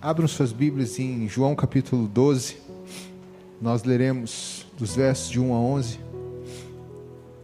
[0.00, 2.58] Abram suas Bíblias em João capítulo 12.
[3.60, 5.98] Nós leremos dos versos de 1 a 11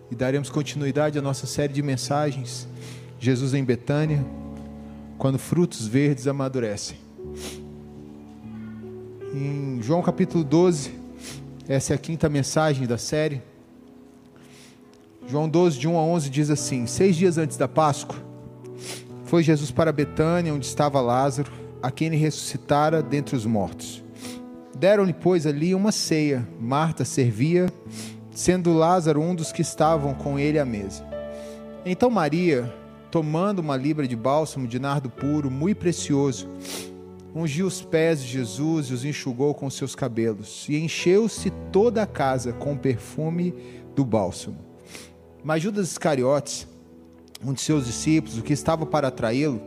[0.09, 2.69] e daremos continuidade à nossa série de mensagens.
[3.19, 4.25] Jesus em Betânia,
[5.19, 6.97] quando frutos verdes amadurecem.
[9.35, 10.93] Em João capítulo 12,
[11.67, 13.43] essa é a quinta mensagem da série.
[15.27, 18.17] João 12, de 1 a 11 diz assim: Seis dias antes da Páscoa,
[19.25, 24.03] foi Jesus para Betânia, onde estava Lázaro a quem ele ressuscitara dentre os mortos.
[24.75, 26.49] Deram-lhe, pois, ali uma ceia.
[26.59, 27.71] Marta servia,
[28.33, 31.07] sendo Lázaro um dos que estavam com ele à mesa.
[31.85, 32.73] Então Maria,
[33.11, 36.49] tomando uma libra de bálsamo de nardo puro, muito precioso,
[37.35, 42.07] ungiu os pés de Jesus e os enxugou com seus cabelos, e encheu-se toda a
[42.07, 43.53] casa com o perfume
[43.95, 44.57] do bálsamo.
[45.45, 46.67] Mas Judas Iscariotes,
[47.45, 49.61] um de seus discípulos, o que estava para atraí-lo,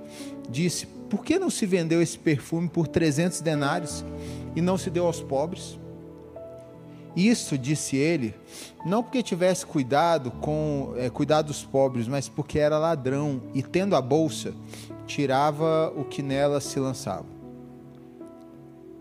[0.50, 4.04] disse: por que não se vendeu esse perfume por 300 denários
[4.56, 5.80] e não se deu aos pobres?
[7.16, 8.36] Isso, disse ele,
[8.86, 11.10] não porque tivesse cuidado com é,
[11.42, 14.54] dos pobres, mas porque era ladrão e tendo a bolsa
[15.08, 17.26] tirava o que nela se lançava.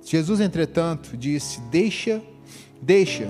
[0.02, 2.22] Jesus, entretanto, disse: Deixa,
[2.80, 3.28] deixa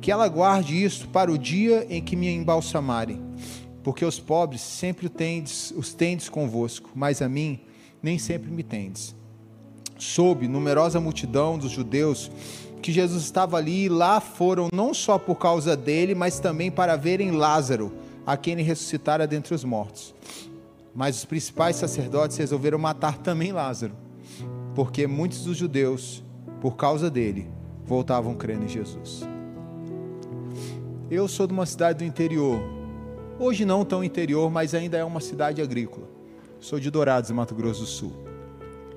[0.00, 3.20] que ela guarde isso para o dia em que me embalsamarem,
[3.82, 5.12] porque os pobres sempre
[5.76, 7.60] os tendes convosco, mas a mim
[8.02, 9.14] nem sempre me tendes.
[9.98, 12.30] Soube numerosa multidão dos judeus
[12.80, 16.96] que Jesus estava ali e lá foram não só por causa dele, mas também para
[16.96, 17.92] verem Lázaro,
[18.26, 20.14] a quem ele ressuscitara dentre os mortos.
[20.94, 23.92] Mas os principais sacerdotes resolveram matar também Lázaro,
[24.74, 26.24] porque muitos dos judeus,
[26.60, 27.48] por causa dele,
[27.84, 29.22] voltavam crendo em Jesus.
[31.10, 32.60] Eu sou de uma cidade do interior,
[33.38, 36.19] hoje não tão interior, mas ainda é uma cidade agrícola.
[36.60, 38.12] Sou de Dourados, Mato Grosso do Sul.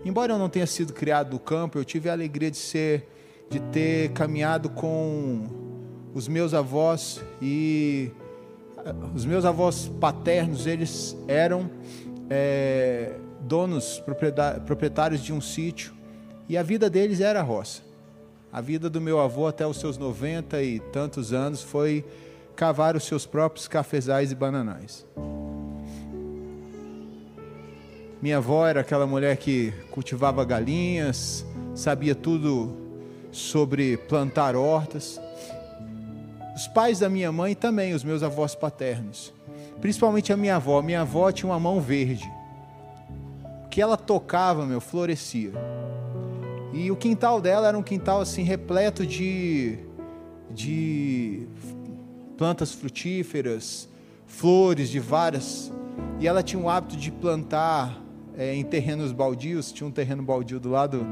[0.03, 3.07] Embora eu não tenha sido criado no campo, eu tive a alegria de ser,
[3.49, 5.47] de ter caminhado com
[6.13, 8.11] os meus avós e
[8.85, 11.69] eh, os meus avós paternos, eles eram
[12.29, 14.03] é, donos,
[14.65, 15.93] proprietários de um sítio
[16.49, 17.81] e a vida deles era a roça.
[18.51, 22.03] A vida do meu avô até os seus 90 e tantos anos foi
[22.57, 25.05] cavar os seus próprios cafezais e bananais.
[28.23, 31.45] Minha avó era aquela mulher que cultivava galinhas,
[31.75, 32.73] sabia tudo
[33.33, 35.19] sobre plantar hortas.
[36.55, 39.33] Os pais da minha mãe também, os meus avós paternos.
[39.81, 40.81] Principalmente a minha avó.
[40.81, 42.31] Minha avó tinha uma mão verde.
[43.65, 45.51] O que ela tocava, meu, florescia.
[46.71, 49.79] E o quintal dela era um quintal assim repleto de
[50.49, 51.45] de
[52.37, 53.89] plantas frutíferas,
[54.25, 55.73] flores de várias.
[56.21, 58.01] E ela tinha o hábito de plantar
[58.37, 61.05] é, em terrenos baldios, tinha um terreno baldio do lado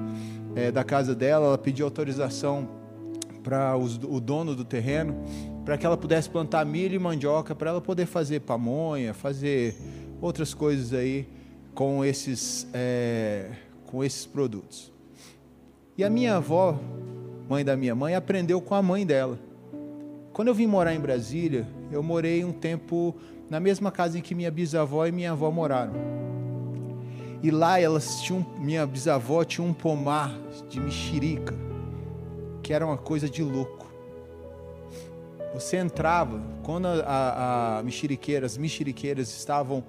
[0.56, 2.68] é, da casa dela, ela pediu autorização
[3.44, 5.16] para o dono do terreno,
[5.66, 9.76] para que ela pudesse plantar milho e mandioca, para ela poder fazer pamonha, fazer
[10.22, 11.28] outras coisas aí
[11.74, 13.50] com esses, é,
[13.86, 14.92] com esses produtos.
[15.98, 16.80] E a minha avó,
[17.50, 19.40] mãe da minha mãe, aprendeu com a mãe dela.
[20.34, 23.16] Quando eu vim morar em Brasília, eu morei um tempo
[23.50, 26.21] na mesma casa em que minha bisavó e minha avó moraram.
[27.44, 30.32] E lá elas tinham, minha bisavó tinha um pomar
[30.70, 31.56] de mexerica,
[32.62, 33.92] que era uma coisa de louco.
[35.54, 39.84] Você entrava, quando a, a, a mexeriqueira, as mexeriqueiras estavam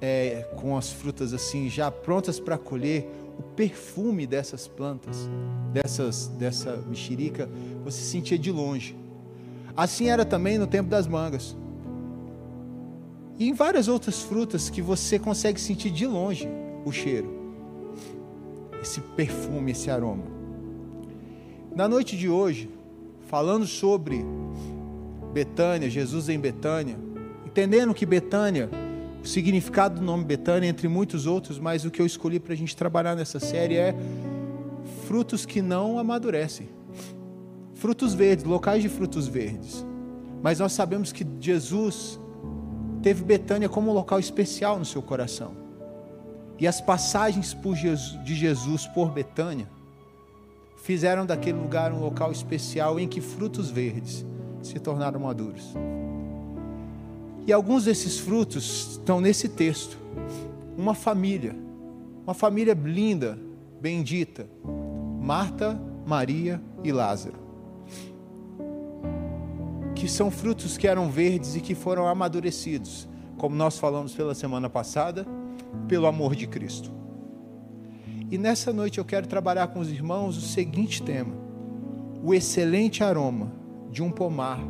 [0.00, 3.08] é, com as frutas assim, já prontas para colher,
[3.38, 5.28] o perfume dessas plantas,
[5.72, 7.48] dessas, dessa mexerica,
[7.84, 8.94] você sentia de longe.
[9.74, 11.56] Assim era também no tempo das mangas.
[13.38, 16.48] E em várias outras frutas que você consegue sentir de longe
[16.88, 17.28] o cheiro,
[18.82, 20.24] esse perfume, esse aroma.
[21.74, 22.70] Na noite de hoje,
[23.28, 24.24] falando sobre
[25.32, 26.96] Betânia, Jesus em Betânia,
[27.46, 28.70] entendendo que Betânia,
[29.22, 32.56] o significado do nome Betânia, entre muitos outros, mas o que eu escolhi para a
[32.56, 33.94] gente trabalhar nessa série é
[35.06, 36.68] frutos que não amadurecem.
[37.74, 39.86] Frutos verdes, locais de frutos verdes.
[40.42, 42.18] Mas nós sabemos que Jesus
[43.02, 45.67] teve Betânia como um local especial no seu coração.
[46.58, 47.56] E as passagens
[48.24, 49.68] de Jesus por Betânia
[50.82, 54.26] fizeram daquele lugar um local especial em que frutos verdes
[54.60, 55.74] se tornaram maduros.
[57.46, 59.96] E alguns desses frutos estão nesse texto.
[60.76, 61.54] Uma família,
[62.24, 63.38] uma família linda,
[63.80, 64.48] bendita.
[65.20, 67.36] Marta, Maria e Lázaro.
[69.94, 74.68] Que são frutos que eram verdes e que foram amadurecidos, como nós falamos pela semana
[74.70, 75.26] passada
[75.86, 76.90] pelo amor de Cristo.
[78.30, 81.34] E nessa noite eu quero trabalhar com os irmãos o seguinte tema:
[82.22, 83.52] o excelente aroma
[83.90, 84.60] de um pomar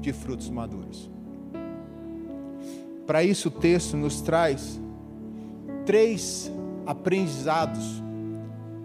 [0.00, 1.10] de frutos maduros.
[3.06, 4.80] Para isso, o texto nos traz
[5.84, 6.50] três
[6.86, 8.02] aprendizados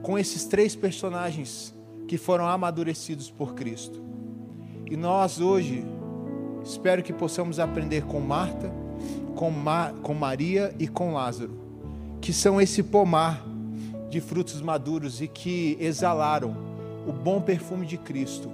[0.02, 1.74] com esses três personagens
[2.08, 4.02] que foram amadurecidos por Cristo.
[4.90, 5.86] E nós hoje,
[6.64, 8.72] espero que possamos aprender com Marta,
[9.38, 11.54] com, Ma, com Maria e com Lázaro,
[12.20, 13.46] que são esse pomar
[14.10, 16.58] de frutos maduros e que exalaram
[17.08, 18.52] o bom perfume de Cristo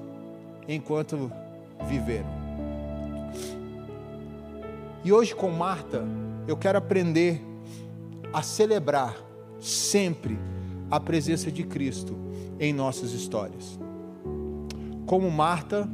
[0.67, 1.31] enquanto
[1.87, 2.29] viveram.
[5.05, 6.03] E hoje com Marta,
[6.47, 7.41] eu quero aprender
[8.33, 9.15] a celebrar
[9.61, 10.37] sempre
[10.91, 12.13] a presença de Cristo
[12.59, 13.79] em nossas histórias.
[15.05, 15.87] Como Marta,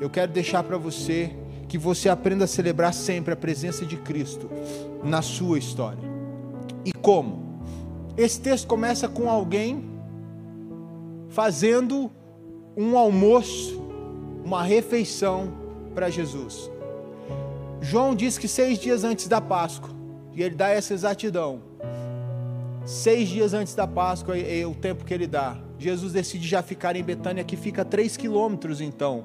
[0.00, 1.36] eu quero deixar para você
[1.68, 4.48] que você aprenda a celebrar sempre a presença de Cristo
[5.04, 6.02] na sua história.
[6.84, 7.60] E como?
[8.16, 9.84] Esse texto começa com alguém
[11.28, 12.10] fazendo
[12.76, 13.80] um almoço,
[14.44, 15.52] uma refeição
[15.94, 16.70] para Jesus.
[17.80, 19.90] João diz que seis dias antes da Páscoa,
[20.34, 21.60] e ele dá essa exatidão.
[22.84, 25.58] Seis dias antes da Páscoa é, é o tempo que ele dá.
[25.78, 29.24] Jesus decide já ficar em Betânia, que fica três quilômetros então.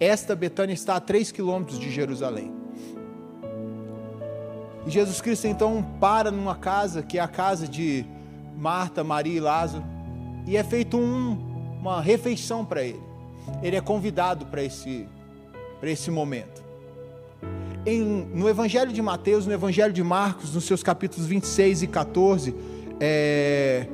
[0.00, 2.52] Esta Betânia está a três quilômetros de Jerusalém.
[4.86, 8.04] E Jesus Cristo então para numa casa, que é a casa de
[8.56, 9.84] Marta, Maria e Lázaro,
[10.46, 13.00] e é feito um, uma refeição para ele.
[13.62, 15.08] Ele é convidado para esse,
[15.82, 16.64] esse momento
[17.86, 18.02] em,
[18.34, 22.54] no Evangelho de Mateus, no Evangelho de Marcos, nos seus capítulos 26 e 14,
[23.00, 23.86] é,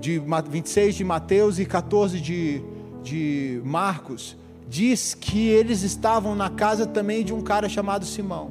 [0.00, 2.62] de 26 de Mateus e 14 de,
[3.02, 4.36] de Marcos,
[4.68, 8.50] diz que eles estavam na casa também de um cara chamado Simão.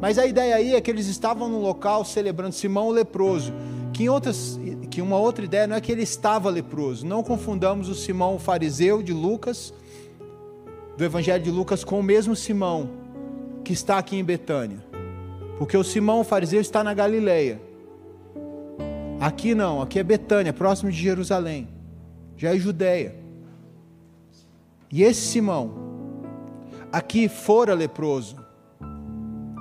[0.00, 3.52] Mas a ideia aí é que eles estavam no local celebrando Simão o leproso.
[3.92, 4.58] Que, em outras,
[4.90, 7.06] que uma outra ideia não é que ele estava leproso.
[7.06, 9.74] Não confundamos o Simão o fariseu de Lucas,
[10.96, 12.90] do Evangelho de Lucas, com o mesmo Simão
[13.62, 14.82] que está aqui em Betânia.
[15.58, 17.60] Porque o Simão o fariseu está na Galileia.
[19.20, 21.68] Aqui não, aqui é Betânia, próximo de Jerusalém.
[22.38, 23.19] Já é Judéia.
[24.92, 25.72] E esse Simão,
[26.90, 28.36] aqui fora leproso.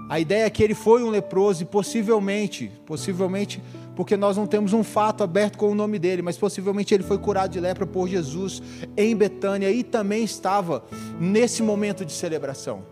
[0.10, 3.62] A ideia é que ele foi um leproso e possivelmente, possivelmente,
[3.96, 7.20] porque nós não temos um fato aberto com o nome dele, mas possivelmente ele foi
[7.20, 8.64] curado de lepra por Jesus
[8.98, 10.84] em Betânia e também estava
[11.20, 12.84] nesse momento de celebração.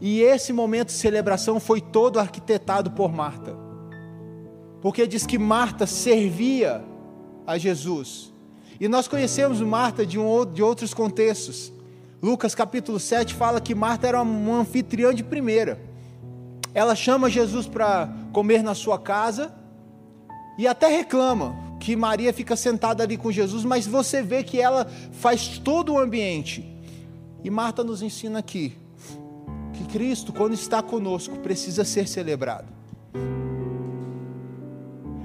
[0.00, 3.56] E esse momento de celebração foi todo arquitetado por Marta.
[4.80, 6.82] Porque diz que Marta servia
[7.46, 8.31] a Jesus.
[8.80, 11.72] E nós conhecemos Marta de, um, de outros contextos.
[12.22, 15.80] Lucas capítulo 7 fala que Marta era uma anfitriã de primeira.
[16.74, 19.54] Ela chama Jesus para comer na sua casa
[20.58, 24.86] e até reclama que Maria fica sentada ali com Jesus, mas você vê que ela
[25.10, 26.64] faz todo o ambiente.
[27.42, 28.76] E Marta nos ensina aqui
[29.72, 32.72] que Cristo, quando está conosco, precisa ser celebrado.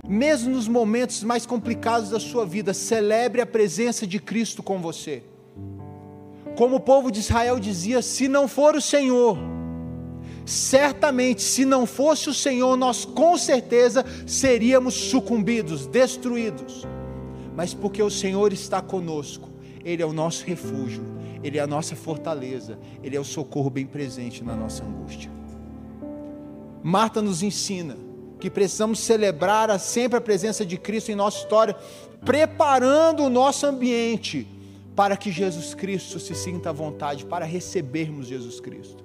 [0.07, 5.21] Mesmo nos momentos mais complicados da sua vida, celebre a presença de Cristo com você.
[6.55, 9.37] Como o povo de Israel dizia: se não for o Senhor,
[10.45, 16.87] certamente, se não fosse o Senhor, nós com certeza seríamos sucumbidos, destruídos.
[17.53, 19.49] Mas porque o Senhor está conosco,
[19.83, 21.03] Ele é o nosso refúgio,
[21.43, 25.29] ele é a nossa fortaleza, Ele é o socorro bem presente na nossa angústia.
[26.83, 28.06] Marta nos ensina
[28.39, 31.75] que precisamos celebrar sempre a presença de Cristo em nossa história,
[32.23, 34.47] preparando o nosso ambiente
[34.95, 39.03] para que Jesus Cristo se sinta à vontade, para recebermos Jesus Cristo.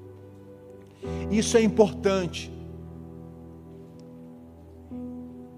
[1.31, 2.51] Isso é importante.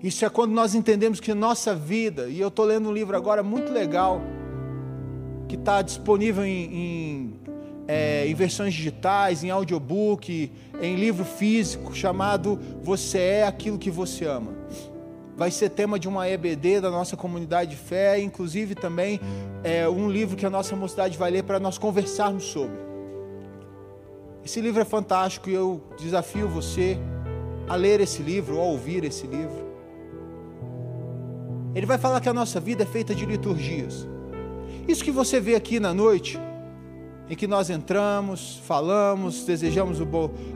[0.02, 3.42] Isso é quando nós entendemos que nossa vida, e eu estou lendo um livro agora
[3.42, 4.20] muito legal,
[5.48, 7.33] que está disponível em, em,
[7.86, 10.50] é, em, versões digitais, em audiobook,
[10.80, 14.52] em livro físico, chamado Você é aquilo que você ama.
[15.36, 19.20] Vai ser tema de uma EBD da nossa comunidade de fé, inclusive também
[19.64, 22.76] é, um livro que a nossa mocidade vai ler para nós conversarmos sobre.
[24.44, 26.98] Esse livro é fantástico e eu desafio você
[27.66, 29.64] a ler esse livro, ou a ouvir esse livro.
[31.74, 34.06] Ele vai falar que a nossa vida é feita de liturgias.
[34.86, 36.38] Isso que você vê aqui na noite,
[37.28, 39.98] em que nós entramos, falamos, desejamos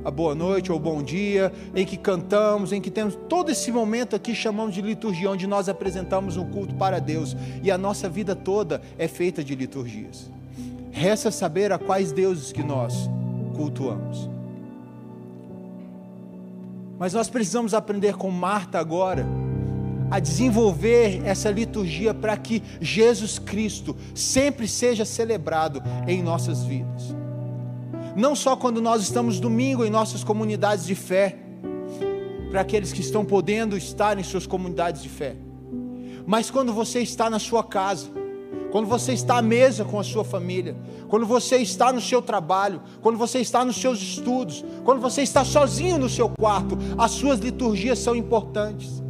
[0.04, 4.14] a boa noite ou bom dia, em que cantamos, em que temos todo esse momento
[4.14, 8.36] aqui chamamos de liturgia, onde nós apresentamos um culto para Deus e a nossa vida
[8.36, 10.30] toda é feita de liturgias.
[10.90, 13.08] Resta saber a quais deuses que nós
[13.56, 14.28] cultuamos.
[16.98, 19.24] Mas nós precisamos aprender com Marta agora
[20.10, 27.14] a desenvolver essa liturgia para que Jesus Cristo sempre seja celebrado em nossas vidas.
[28.16, 31.36] Não só quando nós estamos domingo em nossas comunidades de fé,
[32.50, 35.36] para aqueles que estão podendo estar em suas comunidades de fé,
[36.26, 38.10] mas quando você está na sua casa,
[38.70, 40.76] quando você está à mesa com a sua família,
[41.08, 45.44] quando você está no seu trabalho, quando você está nos seus estudos, quando você está
[45.44, 49.02] sozinho no seu quarto, as suas liturgias são importantes.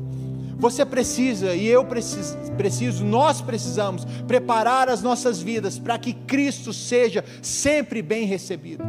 [0.58, 6.72] Você precisa, e eu preciso, preciso, nós precisamos preparar as nossas vidas para que Cristo
[6.72, 8.82] seja sempre bem recebido.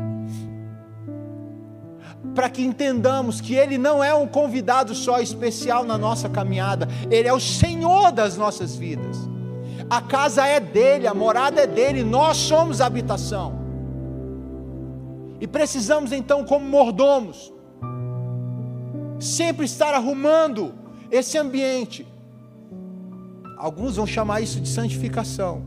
[2.33, 7.27] Para que entendamos que Ele não é um convidado só especial na nossa caminhada, Ele
[7.27, 9.17] é o Senhor das nossas vidas.
[9.87, 13.59] A casa é dele, a morada é dele, nós somos a habitação.
[15.39, 17.53] E precisamos então, como mordomos,
[19.19, 20.73] sempre estar arrumando
[21.11, 22.05] esse ambiente.
[23.57, 25.63] Alguns vão chamar isso de santificação,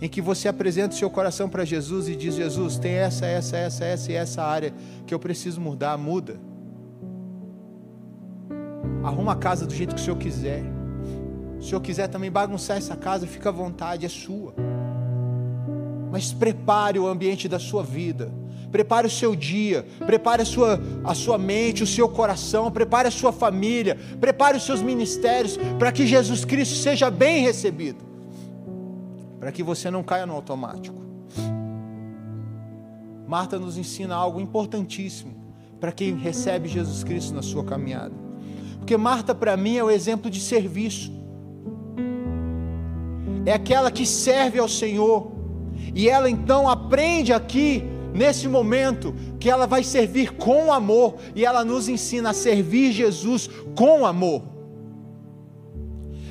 [0.00, 3.56] em que você apresenta o seu coração para Jesus e diz: Jesus, tem essa, essa,
[3.56, 4.72] essa, essa e essa área
[5.06, 6.40] que eu preciso mudar, muda.
[9.02, 10.62] Arruma a casa do jeito que o Senhor quiser.
[11.60, 14.54] Se o Senhor quiser também bagunçar essa casa, fica à vontade, é sua.
[16.10, 18.30] Mas prepare o ambiente da sua vida
[18.74, 23.10] prepare o seu dia, prepare a sua, a sua mente, o seu coração, prepare a
[23.10, 28.04] sua família, prepare os seus ministérios, para que Jesus Cristo seja bem recebido,
[29.38, 31.00] para que você não caia no automático.
[33.28, 35.36] Marta nos ensina algo importantíssimo
[35.78, 38.14] para quem recebe Jesus Cristo na sua caminhada,
[38.78, 41.12] porque Marta, para mim, é o exemplo de serviço,
[43.46, 45.30] é aquela que serve ao Senhor,
[45.94, 51.64] e ela então aprende aqui nesse momento que ela vai servir com amor e ela
[51.64, 54.42] nos ensina a servir Jesus com amor.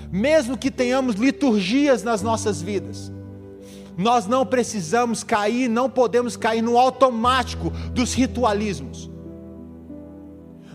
[0.09, 3.11] Mesmo que tenhamos liturgias nas nossas vidas,
[3.97, 9.12] nós não precisamos cair, não podemos cair no automático dos ritualismos.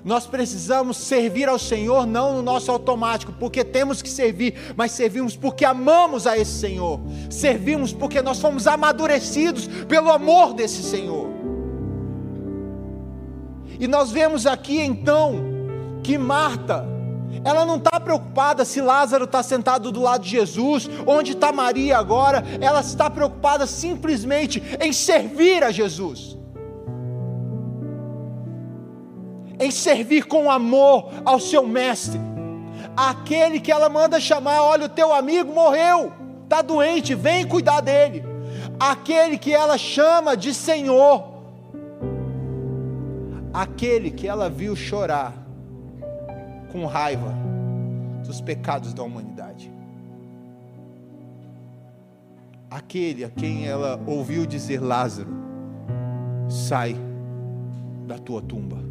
[0.08, 5.36] Nós precisamos servir ao Senhor não no nosso automático, porque temos que servir, mas servimos
[5.36, 6.98] porque amamos a esse Senhor.
[7.28, 11.28] Servimos porque nós fomos amadurecidos pelo amor desse Senhor.
[13.78, 15.44] E nós vemos aqui então
[16.02, 16.86] que Marta,
[17.44, 21.98] ela não está preocupada se Lázaro está sentado do lado de Jesus, onde está Maria
[21.98, 26.38] agora, ela está preocupada simplesmente em servir a Jesus.
[29.58, 32.20] Em servir com amor ao seu mestre.
[32.96, 36.12] Aquele que ela manda chamar, olha, o teu amigo morreu,
[36.44, 38.24] está doente, vem cuidar dele.
[38.78, 41.24] Aquele que ela chama de Senhor.
[43.52, 45.32] Aquele que ela viu chorar
[46.70, 47.34] com raiva
[48.24, 49.72] dos pecados da humanidade.
[52.70, 55.30] Aquele a quem ela ouviu dizer: Lázaro,
[56.48, 56.96] sai
[58.06, 58.87] da tua tumba.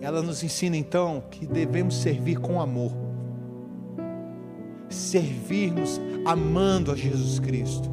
[0.00, 2.92] Ela nos ensina então que devemos servir com amor,
[4.88, 7.90] servirmos amando a Jesus Cristo.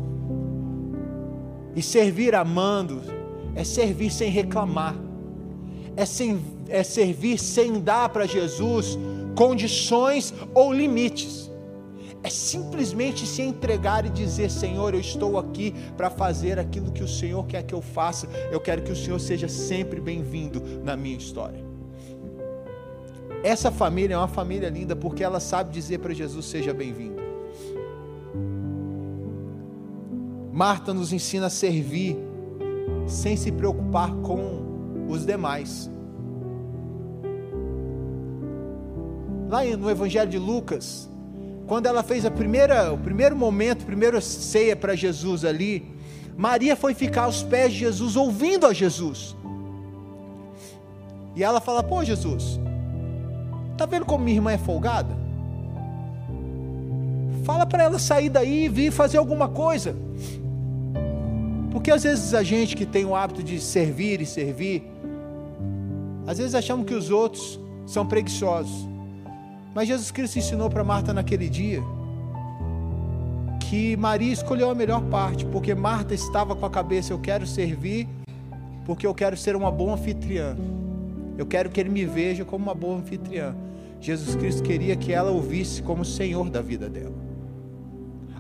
[1.76, 3.02] E servir amando
[3.56, 4.96] é servir sem reclamar,
[5.96, 8.98] é, sem, é servir sem dar para Jesus
[9.36, 11.52] condições ou limites.
[12.24, 17.08] É simplesmente se entregar e dizer: Senhor, eu estou aqui para fazer aquilo que o
[17.08, 18.28] Senhor quer que eu faça.
[18.52, 21.67] Eu quero que o Senhor seja sempre bem-vindo na minha história.
[23.44, 27.22] Essa família é uma família linda porque ela sabe dizer para Jesus: seja bem-vindo.
[30.52, 32.18] Marta nos ensina a servir
[33.06, 35.90] sem se preocupar com os demais.
[39.48, 41.10] Lá no Evangelho de Lucas,
[41.68, 45.96] quando ela fez a primeira, o primeiro momento, a primeira ceia para Jesus ali,
[46.36, 49.36] Maria foi ficar aos pés de Jesus, ouvindo a Jesus.
[51.36, 52.60] E ela fala: Pô, Jesus,
[53.78, 55.16] Está vendo como minha irmã é folgada?
[57.44, 59.96] Fala para ela sair daí e vir fazer alguma coisa.
[61.72, 64.84] Porque às vezes a gente que tem o hábito de servir e servir,
[66.26, 68.90] às vezes achamos que os outros são preguiçosos.
[69.76, 71.84] Mas Jesus Cristo ensinou para Marta naquele dia
[73.60, 78.10] que Maria escolheu a melhor parte, porque Marta estava com a cabeça: eu quero servir,
[78.88, 80.58] porque eu quero ser uma boa anfitriã.
[81.38, 83.56] Eu quero que ele me veja como uma boa anfitriã.
[84.00, 87.16] Jesus Cristo queria que ela ouvisse como Senhor da vida dela.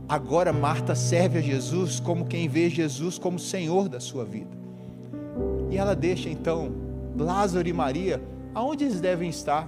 [0.07, 4.55] Agora Marta serve a Jesus como quem vê Jesus como Senhor da sua vida.
[5.69, 6.71] E ela deixa então
[7.17, 8.21] Lázaro e Maria
[8.53, 9.67] aonde eles devem estar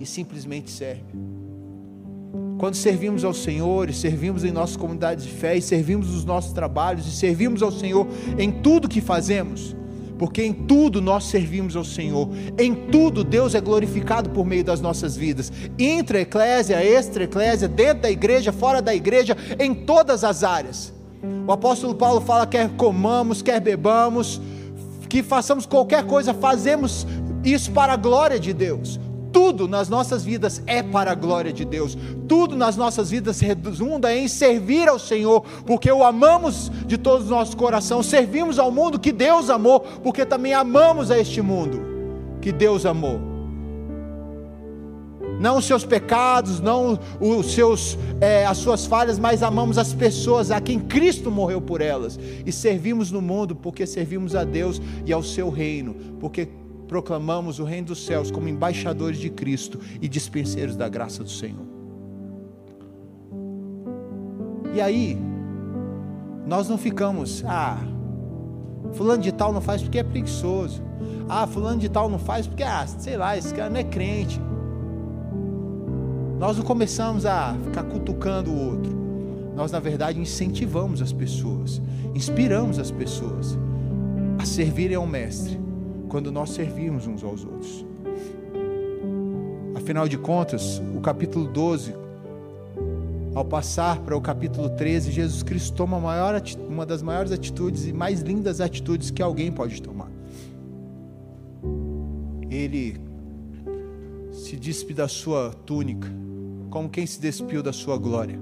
[0.00, 1.04] e simplesmente serve.
[2.58, 6.52] Quando servimos ao Senhor, e servimos em nossas comunidades de fé, e servimos nos nossos
[6.52, 8.06] trabalhos, e servimos ao Senhor
[8.38, 9.76] em tudo que fazemos,
[10.18, 14.80] porque em tudo nós servimos ao Senhor, em tudo Deus é glorificado por meio das
[14.80, 20.42] nossas vidas, intra eclésia, extra eclésia, dentro da igreja, fora da igreja, em todas as
[20.42, 20.92] áreas.
[21.46, 24.40] O apóstolo Paulo fala: quer comamos, quer bebamos,
[25.08, 27.06] que façamos qualquer coisa, fazemos
[27.44, 28.98] isso para a glória de Deus.
[29.36, 31.94] Tudo nas nossas vidas é para a glória de Deus.
[32.26, 37.28] Tudo nas nossas vidas redunda em servir ao Senhor, porque o amamos de todo o
[37.28, 38.02] nosso coração.
[38.02, 41.82] Servimos ao mundo que Deus amou, porque também amamos a este mundo
[42.40, 43.20] que Deus amou.
[45.38, 50.50] Não os seus pecados, não os seus, é, as suas falhas, mas amamos as pessoas
[50.50, 52.18] a quem Cristo morreu por elas.
[52.46, 56.48] E servimos no mundo porque servimos a Deus e ao seu reino, porque
[56.86, 61.66] proclamamos o reino dos céus como embaixadores de Cristo e dispenseiros da graça do Senhor.
[64.74, 65.18] E aí,
[66.46, 67.78] nós não ficamos, ah,
[68.92, 70.82] fulano de tal não faz porque é preguiçoso.
[71.28, 74.40] Ah, fulano de tal não faz porque, ah, sei lá, esse cara não é crente.
[76.38, 78.96] Nós não começamos a ficar cutucando o outro.
[79.56, 81.80] Nós, na verdade, incentivamos as pessoas,
[82.14, 83.58] inspiramos as pessoas
[84.38, 85.65] a servirem ao Mestre
[86.08, 87.84] quando nós servimos uns aos outros.
[89.74, 91.94] Afinal de contas, o capítulo 12,
[93.34, 97.92] ao passar para o capítulo 13, Jesus Cristo toma maior, uma das maiores atitudes e
[97.92, 100.10] mais lindas atitudes que alguém pode tomar.
[102.50, 102.98] Ele
[104.32, 106.08] se despe da sua túnica,
[106.70, 108.38] como quem se despiu da sua glória.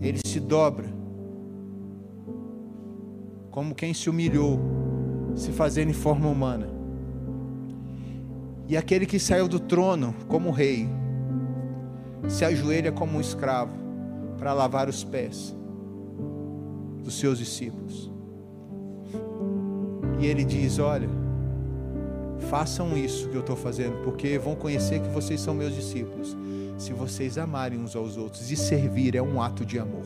[0.00, 0.86] Ele se dobra,
[3.50, 4.77] como quem se humilhou
[5.38, 6.68] se fazendo em forma humana.
[8.66, 10.88] E aquele que saiu do trono como rei,
[12.28, 13.72] se ajoelha como um escravo
[14.36, 15.56] para lavar os pés
[17.02, 18.10] dos seus discípulos.
[20.18, 21.08] E ele diz: Olha,
[22.50, 26.36] façam isso que eu estou fazendo, porque vão conhecer que vocês são meus discípulos,
[26.76, 28.50] se vocês amarem uns aos outros.
[28.50, 30.04] E servir é um ato de amor.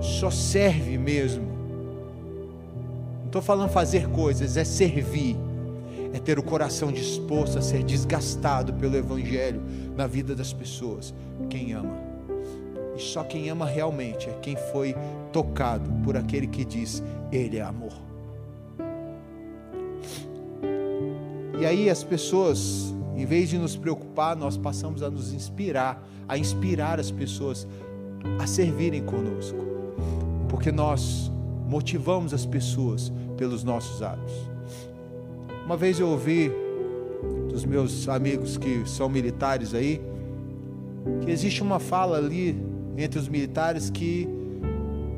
[0.00, 1.57] Só serve mesmo
[3.28, 5.36] estou falando fazer coisas, é servir,
[6.12, 9.62] é ter o coração disposto a ser desgastado pelo Evangelho
[9.96, 11.14] na vida das pessoas.
[11.48, 11.96] Quem ama.
[12.96, 14.96] E só quem ama realmente é quem foi
[15.32, 17.92] tocado por aquele que diz: Ele é amor.
[21.60, 26.38] E aí as pessoas, em vez de nos preocupar, nós passamos a nos inspirar, a
[26.38, 27.68] inspirar as pessoas
[28.40, 29.58] a servirem conosco.
[30.48, 31.30] Porque nós
[31.68, 34.32] motivamos as pessoas pelos nossos atos.
[35.66, 36.50] Uma vez eu ouvi
[37.50, 40.00] dos meus amigos que são militares aí,
[41.20, 42.56] que existe uma fala ali
[42.96, 44.26] entre os militares que,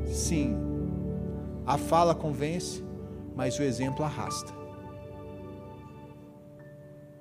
[0.05, 0.53] sim,
[1.65, 2.83] a fala convence,
[3.33, 4.53] mas o exemplo arrasta.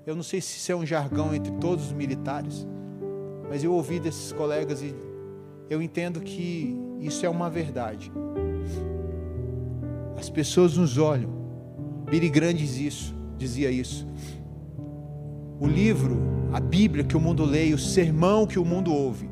[0.04, 2.66] Eu não sei se isso é um jargão entre todos os militares,
[3.48, 4.92] mas eu ouvi desses colegas e
[5.68, 8.10] eu entendo que isso é uma verdade.
[10.20, 11.30] As pessoas nos olham.
[12.11, 14.06] Billy Graham diz isso, dizia isso.
[15.59, 16.20] O livro,
[16.52, 19.30] a Bíblia que o mundo lê, o sermão que o mundo ouve,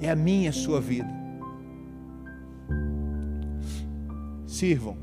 [0.00, 1.08] é a minha a sua vida.
[4.46, 4.96] Sirvam.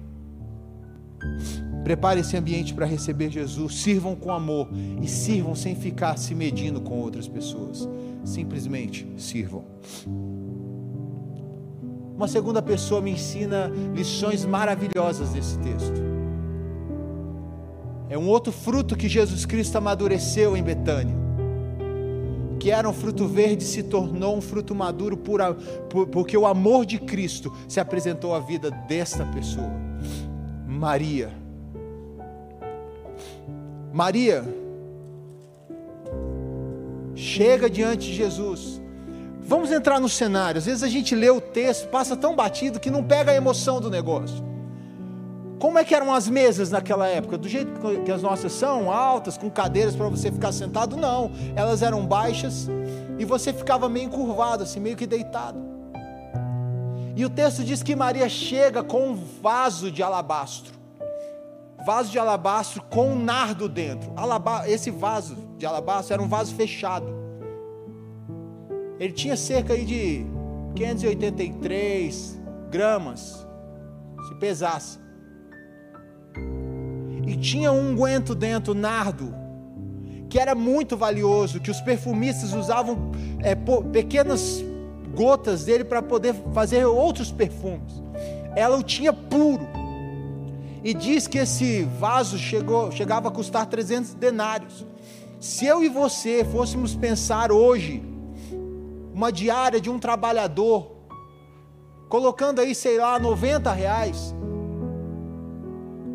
[1.83, 3.75] Prepare esse ambiente para receber Jesus.
[3.75, 4.67] Sirvam com amor
[4.99, 7.87] e sirvam sem ficar se medindo com outras pessoas.
[8.25, 9.63] Simplesmente sirvam.
[12.19, 16.01] Uma segunda pessoa me ensina lições maravilhosas desse texto.
[18.09, 21.15] É um outro fruto que Jesus Cristo amadureceu em Betânia.
[22.59, 25.39] Que era um fruto verde, se tornou um fruto maduro por,
[25.89, 29.71] por, porque o amor de Cristo se apresentou à vida desta pessoa.
[30.67, 31.31] Maria.
[33.93, 34.43] Maria
[37.15, 38.78] chega diante de Jesus
[39.49, 40.59] Vamos entrar no cenário.
[40.59, 43.81] Às vezes a gente lê o texto, passa tão batido que não pega a emoção
[43.81, 44.47] do negócio.
[45.59, 47.35] Como é que eram as mesas naquela época?
[47.35, 47.71] Do jeito
[48.05, 50.95] que as nossas são, altas, com cadeiras para você ficar sentado?
[50.95, 51.31] Não.
[51.55, 52.67] Elas eram baixas
[53.17, 55.59] e você ficava meio encurvado, assim, meio que deitado.
[57.15, 60.73] E o texto diz que Maria chega com um vaso de alabastro.
[61.83, 64.13] Vaso de alabastro com um nardo dentro.
[64.15, 67.18] Alaba esse vaso de alabastro era um vaso fechado.
[68.99, 70.25] Ele tinha cerca de
[70.75, 72.37] 583
[72.69, 73.47] gramas,
[74.27, 74.99] se pesasse.
[77.25, 79.33] e tinha um unguento dentro, nardo,
[80.29, 83.55] que era muito valioso, que os perfumistas usavam é,
[83.91, 84.63] pequenas
[85.15, 88.01] gotas dele para poder fazer outros perfumes.
[88.55, 89.67] Ela o tinha puro.
[90.83, 94.85] E diz que esse vaso chegou, chegava a custar 300 denários.
[95.39, 98.01] Se eu e você fôssemos pensar hoje,
[99.19, 100.95] uma diária de um trabalhador,
[102.07, 104.33] colocando aí, sei lá, 90 reais,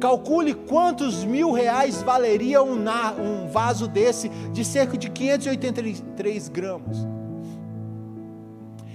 [0.01, 6.97] calcule quantos mil reais valeria um, um vaso desse de cerca de 583 gramas.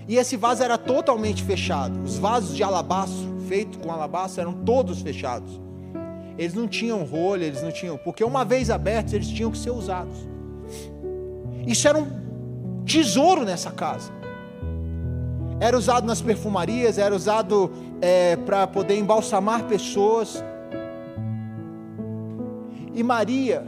[0.08, 2.02] E esse vaso era totalmente fechado.
[2.02, 5.62] Os vasos de alabastro, feitos com alabastro, eram todos fechados.
[6.36, 9.70] Eles não tinham rolha, eles não tinham, porque uma vez abertos, eles tinham que ser
[9.70, 10.18] usados.
[11.68, 12.29] Isso era um
[12.90, 14.12] tesouro nessa casa.
[15.60, 17.72] Era usado nas perfumarias, era usado
[18.02, 20.44] é, para poder embalsamar pessoas.
[22.96, 23.68] E Maria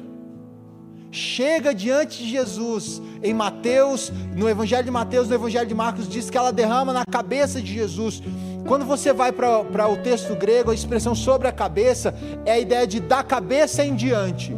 [1.11, 6.29] chega diante de Jesus em Mateus, no Evangelho de Mateus, no Evangelho de Marcos, diz
[6.29, 8.23] que ela derrama na cabeça de Jesus.
[8.65, 12.87] Quando você vai para o texto grego, a expressão sobre a cabeça é a ideia
[12.87, 14.55] de da cabeça em diante.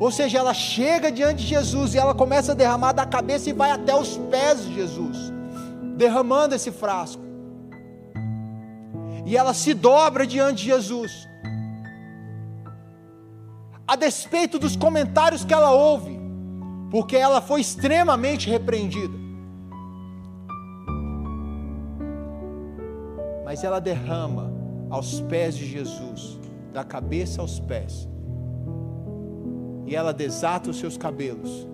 [0.00, 3.52] Ou seja, ela chega diante de Jesus e ela começa a derramar da cabeça e
[3.52, 5.32] vai até os pés de Jesus,
[5.96, 7.22] derramando esse frasco.
[9.24, 11.28] E ela se dobra diante de Jesus
[13.86, 16.18] a despeito dos comentários que ela ouve,
[16.90, 19.14] porque ela foi extremamente repreendida.
[23.44, 24.50] Mas ela derrama
[24.90, 26.38] aos pés de Jesus,
[26.72, 28.08] da cabeça aos pés,
[29.94, 31.68] e ela desata os seus cabelos,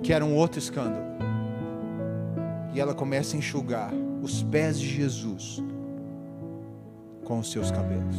[0.00, 1.04] que era um outro escândalo,
[2.72, 5.60] e ela começa a enxugar os pés de Jesus
[7.24, 8.16] com os seus cabelos.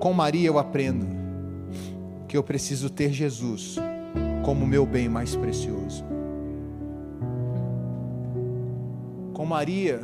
[0.00, 1.06] Com Maria eu aprendo
[2.26, 3.76] que eu preciso ter Jesus
[4.44, 6.04] como meu bem mais precioso.
[9.32, 10.02] Com Maria,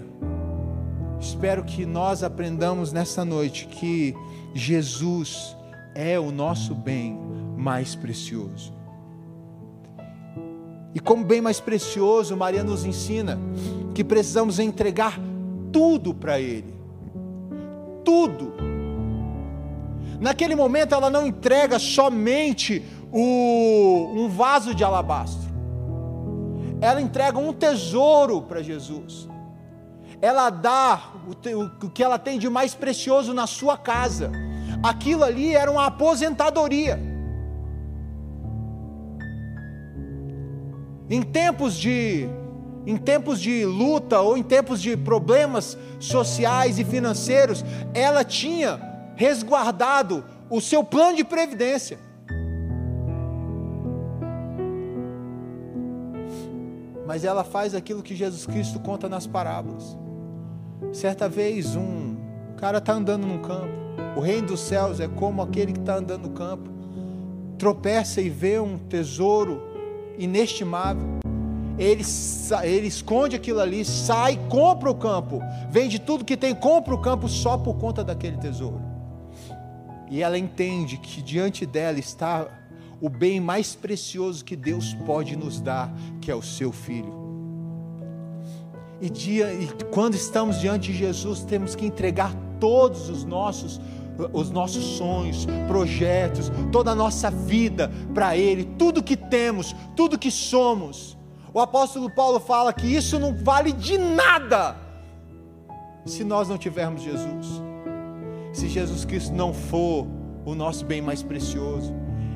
[1.18, 4.14] espero que nós aprendamos nessa noite que
[4.55, 5.57] Jesus
[5.97, 7.32] é o nosso bem
[7.62, 8.72] mais precioso.
[10.94, 13.38] E como bem mais precioso, Maria nos ensina
[13.94, 15.18] que precisamos entregar
[15.72, 16.75] tudo para Ele.
[18.05, 18.53] Tudo
[20.22, 25.51] Naquele momento ela não entrega somente o, um vaso de alabastro,
[26.81, 29.29] ela entrega um tesouro para Jesus.
[30.20, 34.31] Ela dá o, o que ela tem de mais precioso na sua casa.
[34.81, 37.12] Aquilo ali era uma aposentadoria.
[41.12, 42.27] Em tempos de
[42.87, 48.81] em tempos de luta ou em tempos de problemas sociais e financeiros, ela tinha
[49.14, 51.98] resguardado o seu plano de previdência.
[57.07, 59.94] Mas ela faz aquilo que Jesus Cristo conta nas parábolas.
[60.94, 62.16] Certa vez, um
[62.57, 63.75] cara está andando num campo.
[64.16, 66.70] O reino dos céus é como aquele que está andando no campo,
[67.59, 69.71] tropeça e vê um tesouro
[70.18, 71.20] inestimável.
[71.79, 72.05] Ele,
[72.64, 77.29] ele esconde aquilo ali, sai, compra o campo, vende tudo que tem, compra o campo
[77.29, 78.83] só por conta daquele tesouro.
[80.11, 82.46] E ela entende que diante dela está
[83.01, 87.20] o bem mais precioso que Deus pode nos dar, que é o seu filho.
[89.01, 93.81] E, dia, e quando estamos diante de Jesus, temos que entregar todos os nossos
[94.33, 100.31] os nossos sonhos, projetos, toda a nossa vida para Ele, tudo que temos, tudo que
[100.31, 101.16] somos.
[101.55, 104.77] O apóstolo Paulo fala que isso não vale de nada
[106.05, 107.62] se nós não tivermos Jesus
[108.53, 110.07] se Jesus Cristo não for
[110.44, 111.92] o nosso bem mais precioso.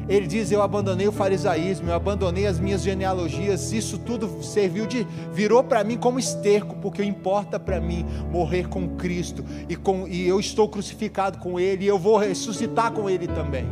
[0.09, 5.07] Ele diz: Eu abandonei o farisaísmo, eu abandonei as minhas genealogias, isso tudo serviu de,
[5.33, 10.27] virou para mim como esterco, porque importa para mim morrer com Cristo, e, com, e
[10.27, 13.67] eu estou crucificado com Ele, e eu vou ressuscitar com Ele também.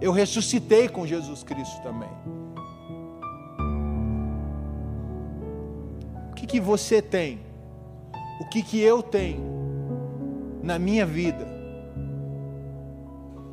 [0.00, 2.08] Eu ressuscitei com Jesus Cristo também.
[6.30, 7.40] O que, que você tem?
[8.40, 9.60] O que, que eu tenho?
[10.62, 11.59] na minha vida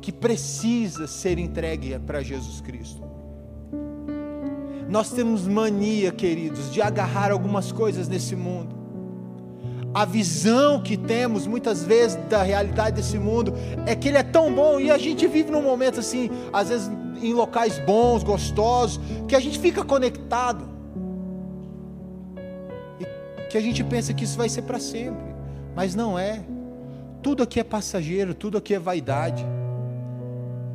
[0.08, 3.02] que precisa ser entregue para Jesus Cristo.
[4.88, 8.74] Nós temos mania, queridos, de agarrar algumas coisas nesse mundo.
[9.92, 13.52] A visão que temos muitas vezes da realidade desse mundo
[13.84, 16.90] é que ele é tão bom e a gente vive num momento assim, às vezes
[17.20, 20.66] em locais bons, gostosos, que a gente fica conectado.
[22.98, 25.34] E que a gente pensa que isso vai ser para sempre,
[25.76, 26.42] mas não é
[27.22, 29.44] Tudo aqui é passageiro, tudo aqui é vaidade.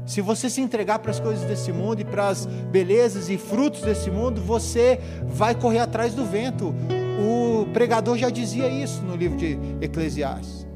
[0.05, 3.81] Se você se entregar para as coisas desse mundo e para as belezas e frutos
[3.81, 6.73] desse mundo, você vai correr atrás do vento.
[7.19, 10.67] O pregador já dizia isso no livro de Eclesiastes.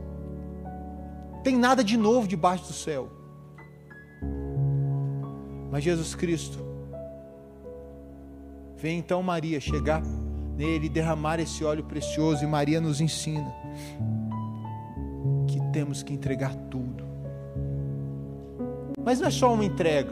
[1.43, 3.11] Tem nada de novo debaixo do céu.
[5.69, 6.59] Mas Jesus Cristo
[8.77, 10.01] vem então Maria chegar
[10.55, 13.53] nele derramar esse óleo precioso e Maria nos ensina
[15.47, 17.06] que temos que entregar tudo
[19.07, 20.11] mas não é só uma entrega.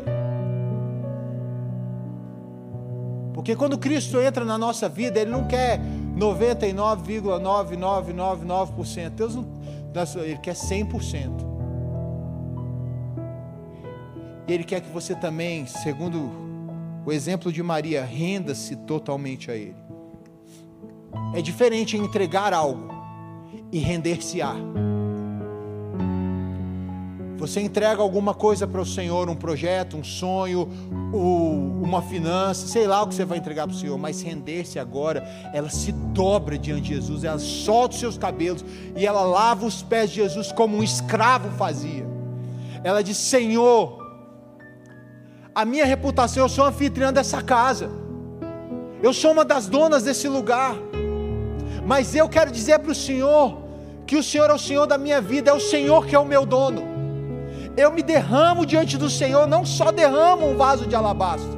[3.33, 5.81] Porque quando Cristo entra na nossa vida, Ele não quer
[6.17, 9.09] 99,9999%.
[9.09, 9.45] Deus não,
[10.23, 11.29] Ele quer 100%.
[14.47, 16.31] E Ele quer que você também, segundo
[17.05, 19.75] o exemplo de Maria, renda-se totalmente a Ele.
[21.33, 22.87] É diferente entregar algo
[23.73, 24.55] e render-se-á.
[27.37, 30.69] Você entrega alguma coisa para o Senhor, um projeto, um sonho,
[31.13, 35.21] uma finança, sei lá o que você vai entregar para o Senhor, mas render-se agora,
[35.53, 38.63] ela se dobra diante de Jesus, ela solta os seus cabelos
[38.95, 42.05] e ela lava os pés de Jesus como um escravo fazia.
[42.83, 43.99] Ela diz: Senhor,
[45.53, 47.89] a minha reputação, eu sou anfitriã dessa casa,
[49.03, 50.73] eu sou uma das donas desse lugar,
[51.85, 53.61] mas eu quero dizer para o Senhor
[54.07, 56.25] que o Senhor é o Senhor da minha vida, é o Senhor que é o
[56.25, 56.94] meu dono
[57.77, 61.57] eu me derramo diante do Senhor, não só derramo um vaso de alabastro,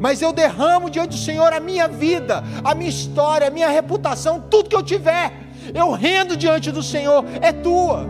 [0.00, 4.40] mas eu derramo diante do Senhor a minha vida, a minha história, a minha reputação,
[4.40, 5.32] tudo que eu tiver,
[5.74, 8.06] eu rendo diante do Senhor, é tua.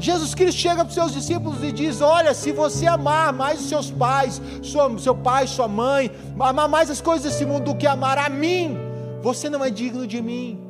[0.00, 3.68] Jesus Cristo chega para os seus discípulos e diz: Olha, se você amar mais os
[3.68, 7.86] seus pais, sua, seu pai, sua mãe, amar mais as coisas desse mundo do que
[7.86, 8.78] amar a mim,
[9.20, 10.60] você não é digno de mim.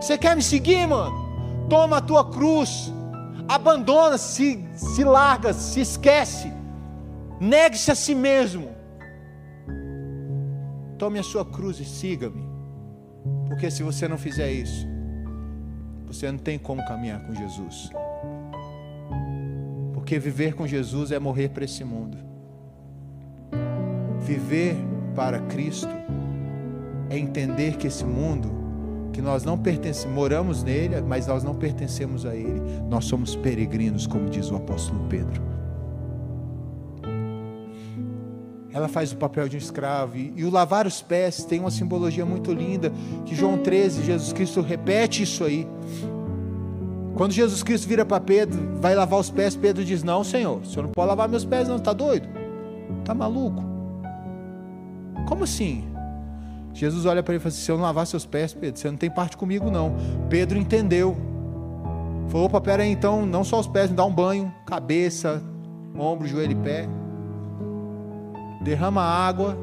[0.00, 1.14] Você quer me seguir, mano?
[1.68, 2.92] Toma a tua cruz,
[3.48, 6.52] abandona, se, se larga, se esquece,
[7.40, 8.74] negue-se a si mesmo.
[10.98, 12.42] Tome a sua cruz e siga-me,
[13.48, 14.86] porque se você não fizer isso,
[16.06, 17.90] você não tem como caminhar com Jesus.
[19.92, 22.16] Porque viver com Jesus é morrer para esse mundo.
[24.20, 24.76] Viver
[25.14, 25.88] para Cristo
[27.10, 28.65] é entender que esse mundo
[29.16, 32.60] que nós não pertencemos, moramos nele, mas nós não pertencemos a ele.
[32.86, 35.40] Nós somos peregrinos, como diz o apóstolo Pedro.
[38.70, 40.18] Ela faz o papel de um escravo.
[40.18, 42.92] E, e o lavar os pés tem uma simbologia muito linda,
[43.24, 45.66] que João 13, Jesus Cristo repete isso aí.
[47.14, 50.66] Quando Jesus Cristo vira para Pedro, vai lavar os pés, Pedro diz: Não, Senhor, o
[50.66, 52.28] senhor não pode lavar meus pés, não, está doido?
[53.00, 53.64] Está maluco?
[55.26, 55.95] Como assim?
[56.76, 58.90] Jesus olha para ele e fala assim: Se eu não lavar seus pés, Pedro, você
[58.90, 59.96] não tem parte comigo, não.
[60.28, 61.16] Pedro entendeu.
[62.28, 65.42] Falou: opa, pera aí, então, não só os pés, me dá um banho, cabeça,
[65.98, 66.86] ombro, joelho e pé.
[68.60, 69.56] Derrama água.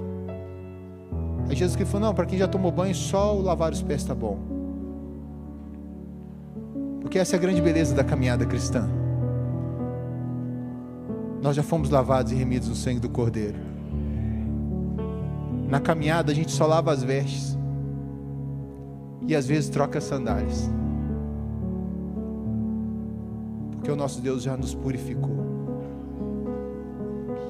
[1.47, 4.02] Aí Jesus que falou: Não, para quem já tomou banho, só o lavar os pés
[4.02, 4.39] está bom.
[6.99, 8.89] Porque essa é a grande beleza da caminhada cristã.
[11.43, 13.72] Nós já fomos lavados e remidos no sangue do Cordeiro.
[15.73, 17.57] Na caminhada a gente só lava as vestes.
[19.27, 20.69] E às vezes troca as sandálias.
[23.71, 25.36] Porque o nosso Deus já nos purificou.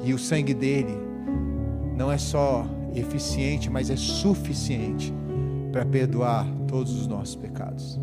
[0.05, 0.97] E o sangue dele
[1.97, 5.13] não é só eficiente, mas é suficiente
[5.73, 7.99] para perdoar todos os nossos pecados.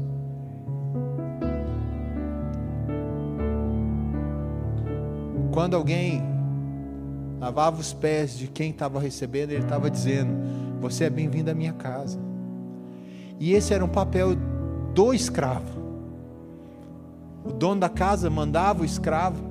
[5.51, 6.23] Quando alguém
[7.41, 10.33] lavava os pés de quem estava recebendo, ele estava dizendo:
[10.81, 12.21] Você é bem-vindo à minha casa.
[13.41, 14.37] E esse era um papel
[14.95, 15.81] do escravo.
[17.43, 19.43] O dono da casa mandava o escravo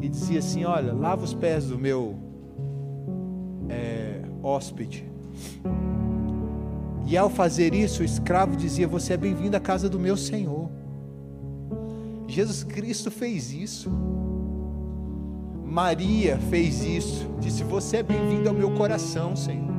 [0.00, 2.16] e dizia assim: Olha, lava os pés do meu
[3.68, 5.08] é, hóspede.
[7.06, 10.68] E ao fazer isso, o escravo dizia: Você é bem-vindo à casa do meu Senhor.
[12.26, 13.88] Jesus Cristo fez isso.
[15.76, 19.74] Maria fez isso, disse: Você é bem-vindo ao meu coração, Senhor.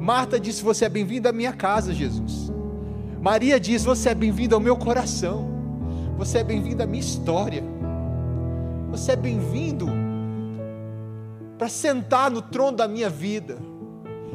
[0.00, 2.50] Marta disse: Você é bem-vindo à minha casa, Jesus.
[3.20, 5.46] Maria diz: Você é bem-vindo ao meu coração.
[6.16, 7.62] Você é bem-vindo à minha história.
[8.90, 9.86] Você é bem-vindo
[11.58, 13.58] para sentar no trono da minha vida.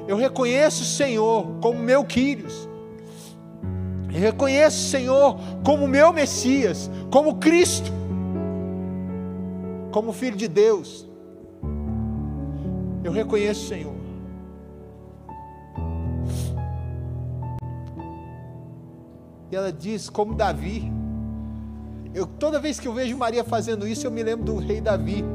[0.07, 2.69] Eu reconheço o Senhor como meu Quírios.
[4.13, 8.02] Eu reconheço o Senhor como meu Messias, como Cristo
[9.93, 11.07] como filho de Deus,
[13.03, 13.93] eu reconheço Senhor.
[19.51, 20.91] E ela diz, como Davi,
[22.15, 25.25] Eu, toda vez que eu vejo Maria fazendo isso, eu me lembro do rei Davi,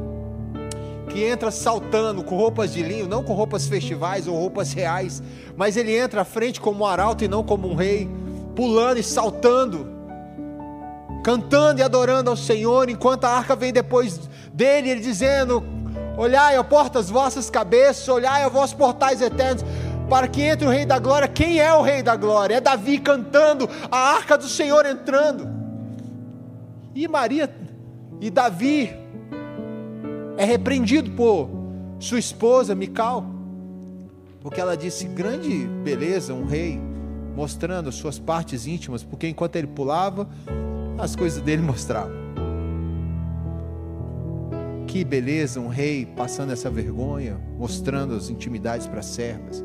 [1.10, 5.20] que entra saltando com roupas de linho, não com roupas festivais ou roupas reais,
[5.56, 8.08] mas ele entra à frente como um arauto e não como um rei,
[8.54, 9.88] pulando e saltando,
[11.24, 15.62] cantando e adorando ao Senhor, enquanto a arca vem depois dele, ele dizendo:
[16.16, 19.64] Olhai, ó portas vossas cabeças, olhai, ó vossos portais eternos,
[20.10, 21.28] para que entre o Rei da Glória.
[21.28, 22.56] Quem é o Rei da Glória?
[22.56, 25.48] É Davi cantando, a arca do Senhor entrando.
[26.92, 27.48] E Maria
[28.20, 28.92] e Davi
[30.36, 31.48] é repreendido por
[32.00, 33.24] sua esposa Mical,
[34.40, 36.80] porque ela disse: grande beleza, um rei,
[37.36, 40.28] mostrando as suas partes íntimas, porque enquanto ele pulava,
[40.98, 42.27] as coisas dele mostravam.
[44.88, 49.62] Que beleza, um rei passando essa vergonha, mostrando as intimidades para as servas.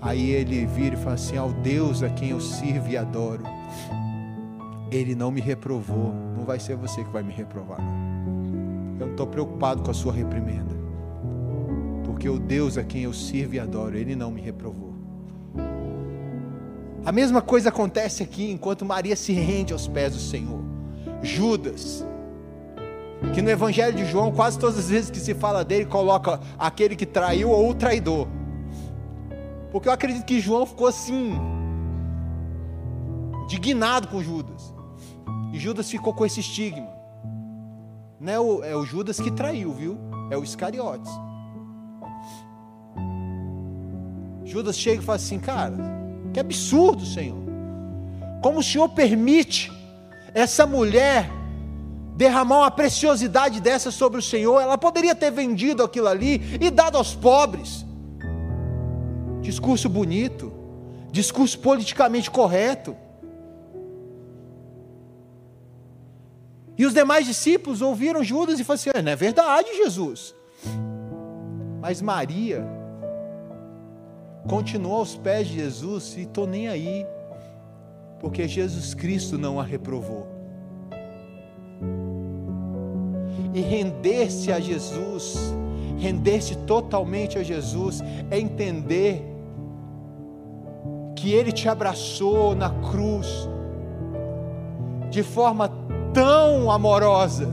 [0.00, 3.44] Aí ele vira e fala assim: Ao Deus a quem eu sirvo e adoro,
[4.90, 6.12] ele não me reprovou.
[6.36, 8.98] Não vai ser você que vai me reprovar, não.
[8.98, 10.76] Eu não estou preocupado com a sua reprimenda.
[12.04, 14.94] Porque o Deus a quem eu sirvo e adoro, Ele não me reprovou.
[17.04, 20.60] A mesma coisa acontece aqui enquanto Maria se rende aos pés do Senhor.
[21.22, 22.04] Judas,
[23.34, 26.94] que no Evangelho de João, quase todas as vezes que se fala dele, coloca aquele
[26.94, 28.28] que traiu ou o traidor.
[29.70, 31.34] Porque eu acredito que João ficou assim,
[33.44, 34.74] indignado com Judas.
[35.52, 36.88] E Judas ficou com esse estigma.
[38.20, 39.98] Não é o, é o Judas que traiu, viu?
[40.30, 41.10] É o Iscariotes.
[44.44, 45.76] Judas chega e fala assim: Cara,
[46.32, 47.38] que absurdo, Senhor.
[48.42, 49.70] Como o Senhor permite
[50.34, 51.30] essa mulher
[52.18, 54.60] derramar uma preciosidade dessa sobre o Senhor?
[54.60, 57.86] Ela poderia ter vendido aquilo ali e dado aos pobres.
[59.40, 60.52] Discurso bonito,
[61.12, 62.96] discurso politicamente correto.
[66.76, 70.34] E os demais discípulos ouviram Judas e falaram assim: é, não é verdade, Jesus.
[71.80, 72.66] Mas Maria
[74.48, 77.06] continuou aos pés de Jesus e estou nem aí,
[78.18, 80.37] porque Jesus Cristo não a reprovou.
[83.54, 85.54] E render-se a Jesus,
[85.98, 89.24] render-se totalmente a Jesus, é entender
[91.16, 93.48] que Ele te abraçou na cruz,
[95.10, 95.70] de forma
[96.12, 97.48] tão amorosa,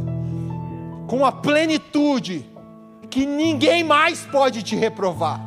[1.07, 2.45] com a plenitude,
[3.09, 5.39] que ninguém mais pode te reprovar.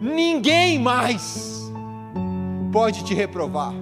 [0.00, 1.72] Ninguém mais
[2.72, 3.72] pode te reprovar,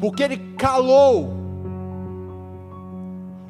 [0.00, 1.30] porque Ele calou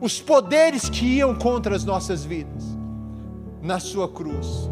[0.01, 2.65] os poderes que iam contra as nossas vidas
[3.63, 4.71] na Sua cruz.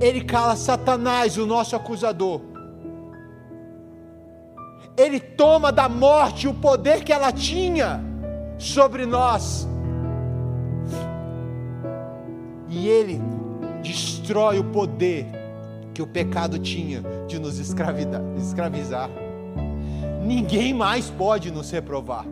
[0.00, 2.40] Ele cala Satanás, o nosso acusador.
[4.96, 8.02] Ele toma da morte o poder que ela tinha
[8.58, 9.66] sobre nós.
[12.68, 13.20] E ele
[13.82, 15.26] destrói o poder
[15.92, 19.10] que o pecado tinha de nos escravizar.
[20.22, 22.24] Ninguém mais pode nos reprovar.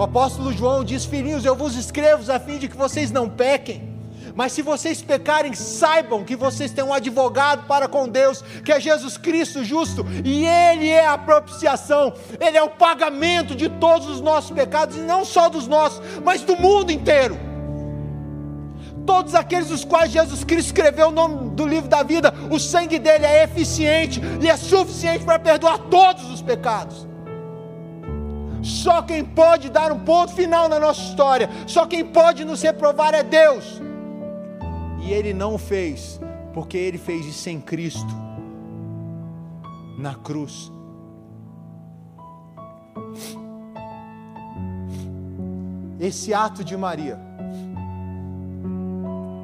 [0.00, 3.86] O apóstolo João diz: Filhinhos, eu vos escrevo a fim de que vocês não pequem.
[4.34, 8.80] Mas se vocês pecarem, saibam que vocês têm um advogado para com Deus, que é
[8.80, 14.22] Jesus Cristo justo, e Ele é a propiciação, Ele é o pagamento de todos os
[14.22, 17.38] nossos pecados, e não só dos nossos, mas do mundo inteiro.
[19.04, 22.98] Todos aqueles dos quais Jesus Cristo escreveu o nome do livro da vida, o sangue
[22.98, 27.09] dele é eficiente e é suficiente para perdoar todos os pecados.
[28.62, 33.14] Só quem pode dar um ponto final na nossa história, só quem pode nos reprovar
[33.14, 33.80] é Deus.
[35.02, 36.20] E ele não fez,
[36.52, 38.14] porque ele fez isso em Cristo,
[39.98, 40.70] na cruz.
[45.98, 47.18] Esse ato de Maria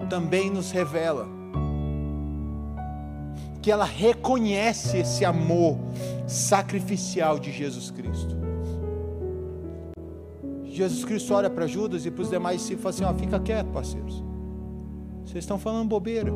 [0.09, 1.27] também nos revela
[3.61, 5.77] que ela reconhece esse amor
[6.27, 8.37] sacrificial de Jesus Cristo.
[10.77, 13.69] Jesus Cristo olha para Judas e para os demais e fala assim: ó, fica quieto,
[13.69, 14.23] parceiros.
[15.25, 16.31] Vocês estão falando bobeira.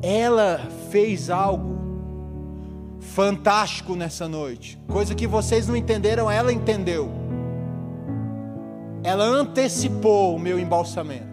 [0.00, 0.58] Ela
[0.90, 1.72] fez algo
[3.00, 7.10] fantástico nessa noite, coisa que vocês não entenderam, ela entendeu.
[9.02, 11.32] Ela antecipou o meu embalsamento.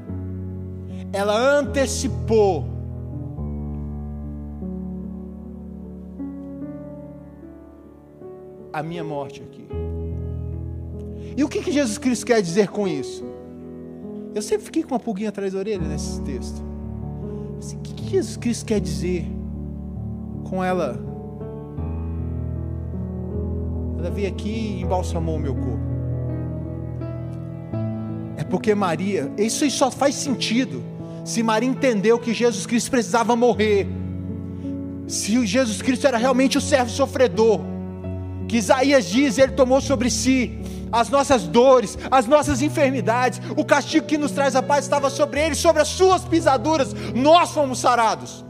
[1.13, 2.65] Ela antecipou
[8.73, 9.88] a minha morte aqui.
[11.36, 13.23] E o que, que Jesus Cristo quer dizer com isso?
[14.34, 16.63] Eu sempre fiquei com uma pulguinha atrás da orelha nesse texto.
[17.57, 19.25] Assim, o que, que Jesus Cristo quer dizer
[20.49, 20.99] com ela?
[23.97, 25.89] Ela veio aqui e embalsamou o meu corpo.
[28.49, 30.84] Porque Maria, isso só faz sentido
[31.23, 33.88] se Maria entendeu que Jesus Cristo precisava morrer.
[35.07, 37.61] Se Jesus Cristo era realmente o servo sofredor,
[38.47, 40.57] que Isaías diz, ele tomou sobre si
[40.91, 45.41] as nossas dores, as nossas enfermidades, o castigo que nos traz a paz estava sobre
[45.41, 48.45] ele, sobre as suas pisaduras, nós fomos sarados.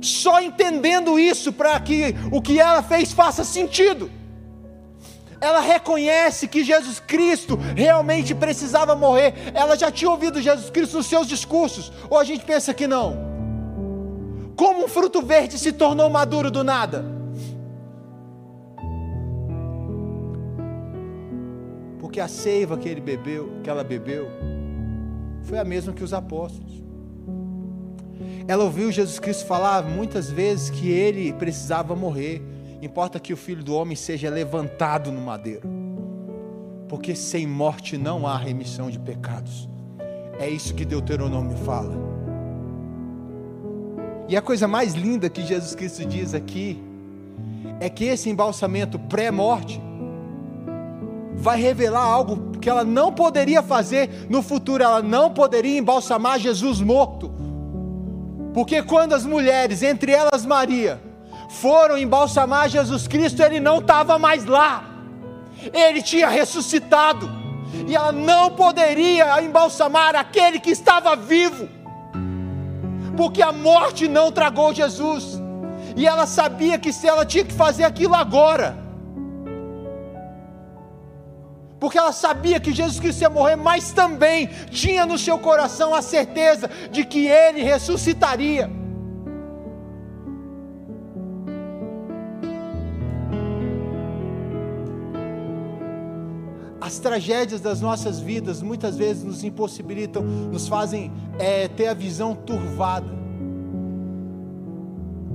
[0.00, 4.10] Só entendendo isso para que o que ela fez faça sentido
[5.42, 9.34] ela reconhece que Jesus Cristo realmente precisava morrer.
[9.52, 13.16] Ela já tinha ouvido Jesus Cristo nos seus discursos, ou a gente pensa que não?
[14.54, 17.04] Como um fruto verde se tornou maduro do nada?
[22.12, 24.28] Porque a seiva que ele bebeu, que ela bebeu,
[25.44, 26.82] foi a mesma que os apóstolos.
[28.46, 32.42] Ela ouviu Jesus Cristo falar muitas vezes que ele precisava morrer
[32.82, 35.68] Importa que o filho do homem seja levantado no madeiro,
[36.88, 39.68] porque sem morte não há remissão de pecados.
[40.36, 41.94] É isso que Deuteronômio fala.
[44.28, 46.82] E a coisa mais linda que Jesus Cristo diz aqui
[47.78, 49.80] é que esse embalsamento pré-morte
[51.36, 56.80] vai revelar algo que ela não poderia fazer no futuro, ela não poderia embalsamar Jesus
[56.80, 57.32] morto.
[58.54, 61.00] Porque quando as mulheres, entre elas Maria,
[61.48, 64.84] foram embalsamar Jesus Cristo, ele não estava mais lá,
[65.72, 67.28] ele tinha ressuscitado,
[67.86, 71.68] e ela não poderia embalsamar aquele que estava vivo,
[73.16, 75.40] porque a morte não tragou Jesus,
[75.96, 78.81] e ela sabia que se ela tinha que fazer aquilo agora,
[81.82, 86.00] porque ela sabia que Jesus Cristo ia morrer, mas também tinha no seu coração a
[86.00, 88.70] certeza de que ele ressuscitaria.
[96.80, 102.32] As tragédias das nossas vidas muitas vezes nos impossibilitam, nos fazem é, ter a visão
[102.32, 103.21] turvada.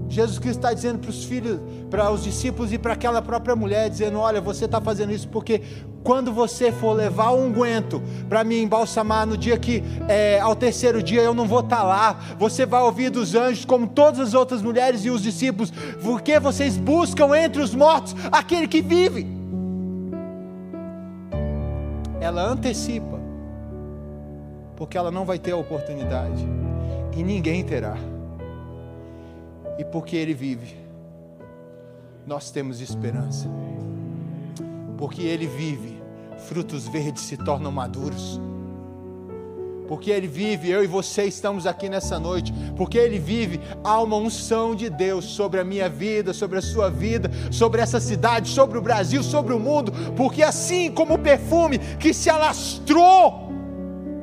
[0.10, 3.89] Jesus Cristo está dizendo para os filhos, para os discípulos e para aquela própria mulher,
[3.89, 5.62] dizendo: Olha, você está fazendo isso porque
[6.03, 11.03] quando você for levar o unguento para me embalsamar no dia que, é, ao terceiro
[11.03, 14.34] dia, eu não vou estar tá lá, você vai ouvir dos anjos, como todas as
[14.34, 19.38] outras mulheres e os discípulos, porque vocês buscam entre os mortos aquele que vive
[22.20, 23.20] ela antecipa,
[24.76, 26.45] porque ela não vai ter a oportunidade,
[27.16, 27.95] e ninguém terá.
[29.78, 30.76] E porque Ele vive,
[32.26, 33.48] nós temos esperança.
[34.98, 36.02] Porque Ele vive,
[36.48, 38.40] frutos verdes se tornam maduros.
[39.88, 44.18] Porque Ele vive, eu e você estamos aqui nessa noite, porque Ele vive, há uma
[44.18, 48.78] unção de Deus sobre a minha vida, sobre a sua vida, sobre essa cidade, sobre
[48.78, 53.47] o Brasil, sobre o mundo, porque assim como o perfume que se alastrou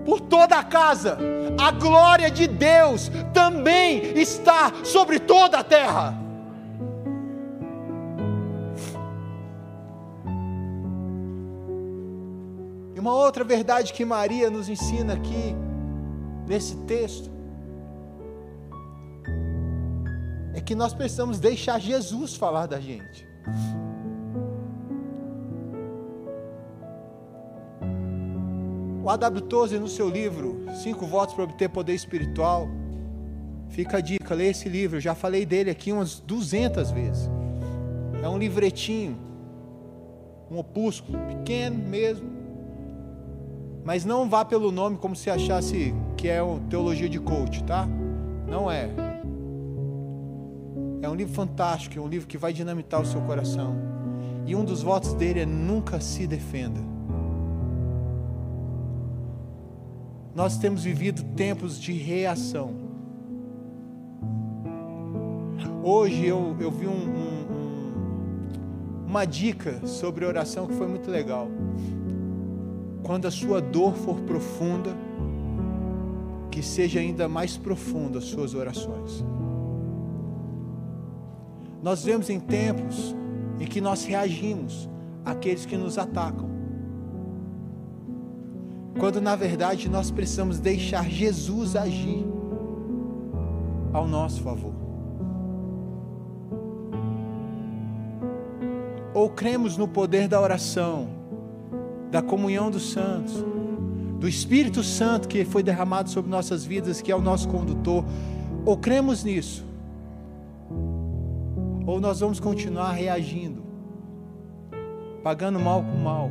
[0.05, 1.19] por toda a casa,
[1.59, 6.25] a glória de Deus também está sobre toda a terra.
[13.05, 15.55] Uma outra verdade que Maria nos ensina aqui,
[16.49, 17.31] nesse texto,
[20.55, 23.29] é que nós precisamos deixar Jesus falar da gente.
[29.05, 29.43] O A.W.
[29.43, 32.67] Tozer, no seu livro Cinco Votos para Obter Poder Espiritual,
[33.69, 37.31] fica a dica, lê esse livro, eu já falei dele aqui umas 200 vezes.
[38.23, 39.19] É um livretinho,
[40.51, 42.27] um opúsculo, pequeno mesmo,
[43.85, 46.39] mas não vá pelo nome como se achasse que é
[46.71, 47.87] teologia de coach, tá?
[48.49, 48.89] Não é.
[51.03, 53.77] É um livro fantástico, é um livro que vai dinamitar o seu coração.
[54.47, 56.93] E um dos votos dele é nunca se defenda.
[60.35, 62.74] Nós temos vivido tempos de reação.
[65.82, 67.45] Hoje eu, eu vi um, um,
[69.07, 71.49] uma dica sobre oração que foi muito legal
[73.05, 74.97] quando a sua dor for profunda,
[76.51, 79.22] que seja ainda mais profunda as suas orações.
[81.82, 83.14] Nós vemos em tempos
[83.61, 84.89] em que nós reagimos
[85.22, 86.54] àqueles que nos atacam.
[88.99, 92.24] Quando na verdade nós precisamos deixar Jesus agir
[93.92, 94.72] ao nosso favor.
[99.12, 101.09] Ou cremos no poder da oração,
[102.11, 103.45] da comunhão dos santos,
[104.18, 108.05] do Espírito Santo que foi derramado sobre nossas vidas, que é o nosso condutor,
[108.64, 109.64] ou cremos nisso,
[111.86, 113.62] ou nós vamos continuar reagindo,
[115.22, 116.30] pagando mal com mal,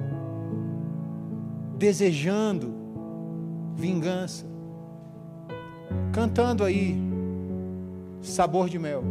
[1.84, 2.74] desejando
[3.76, 4.46] vingança,
[6.14, 6.98] cantando aí
[8.22, 9.04] sabor de mel.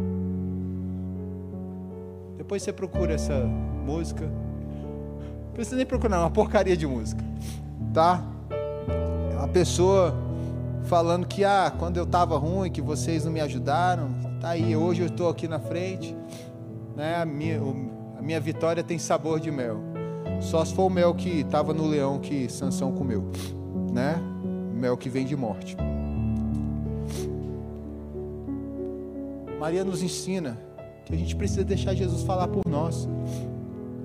[2.35, 3.45] Depois você procura essa
[3.85, 4.25] música.
[4.25, 7.23] Não precisa nem procurar, é uma porcaria de música,
[7.93, 8.25] tá?
[9.31, 10.15] É uma pessoa
[10.85, 14.09] falando que ah, quando eu estava ruim, que vocês não me ajudaram,
[14.41, 16.17] tá aí, hoje eu estou aqui na frente,
[16.95, 17.17] né?
[17.17, 17.61] A minha,
[18.17, 19.92] a minha vitória tem sabor de mel.
[20.41, 23.23] Só se for o mel que estava no leão que Sansão comeu,
[23.91, 24.15] né?
[24.73, 25.75] Mel que vem de morte.
[29.59, 30.59] Maria nos ensina
[31.05, 33.07] que a gente precisa deixar Jesus falar por nós.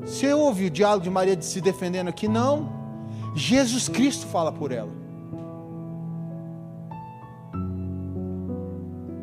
[0.03, 2.29] Você ouve o diálogo de Maria se defendendo aqui?
[2.29, 2.71] Não.
[3.35, 4.91] Jesus Cristo fala por ela.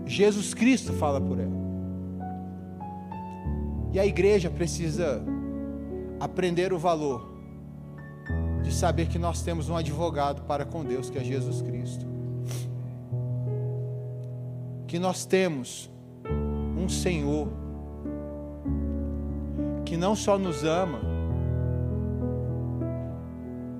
[0.05, 1.55] Jesus Cristo fala por ela.
[3.93, 5.23] E a igreja precisa
[6.19, 7.35] aprender o valor
[8.63, 12.05] de saber que nós temos um advogado para com Deus, que é Jesus Cristo.
[14.87, 15.89] Que nós temos
[16.77, 17.47] um Senhor
[19.85, 20.99] que não só nos ama,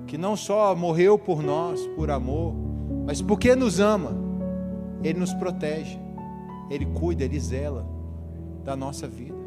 [0.06, 2.54] que não só morreu por nós, por amor,
[3.04, 4.12] mas porque nos ama,
[5.02, 5.98] Ele nos protege,
[6.70, 7.84] Ele cuida, Ele zela
[8.64, 9.45] da nossa vida.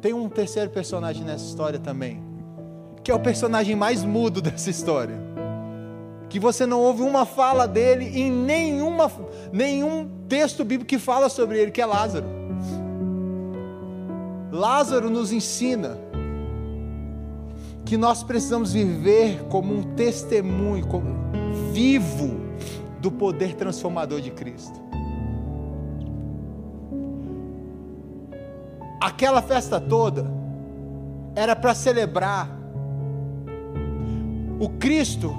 [0.00, 2.22] Tem um terceiro personagem nessa história também,
[3.02, 5.16] que é o personagem mais mudo dessa história.
[6.28, 9.10] Que você não ouve uma fala dele em nenhuma,
[9.52, 12.26] nenhum texto bíblico que fala sobre ele, que é Lázaro.
[14.50, 15.98] Lázaro nos ensina
[17.84, 21.14] que nós precisamos viver como um testemunho como
[21.72, 22.40] vivo
[23.00, 24.83] do poder transformador de Cristo.
[29.00, 30.26] Aquela festa toda
[31.34, 32.48] era para celebrar
[34.58, 35.36] o Cristo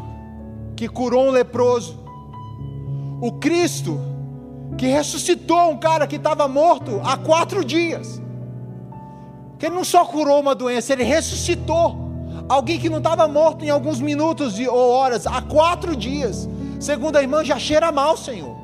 [0.75, 1.97] que curou um leproso,
[3.21, 3.99] o Cristo
[4.77, 8.21] que ressuscitou um cara que estava morto há quatro dias.
[9.57, 12.05] Que ele não só curou uma doença, ele ressuscitou
[12.49, 16.47] alguém que não estava morto em alguns minutos ou horas, há quatro dias.
[16.79, 18.55] Segundo a irmã, já cheira mal, Senhor.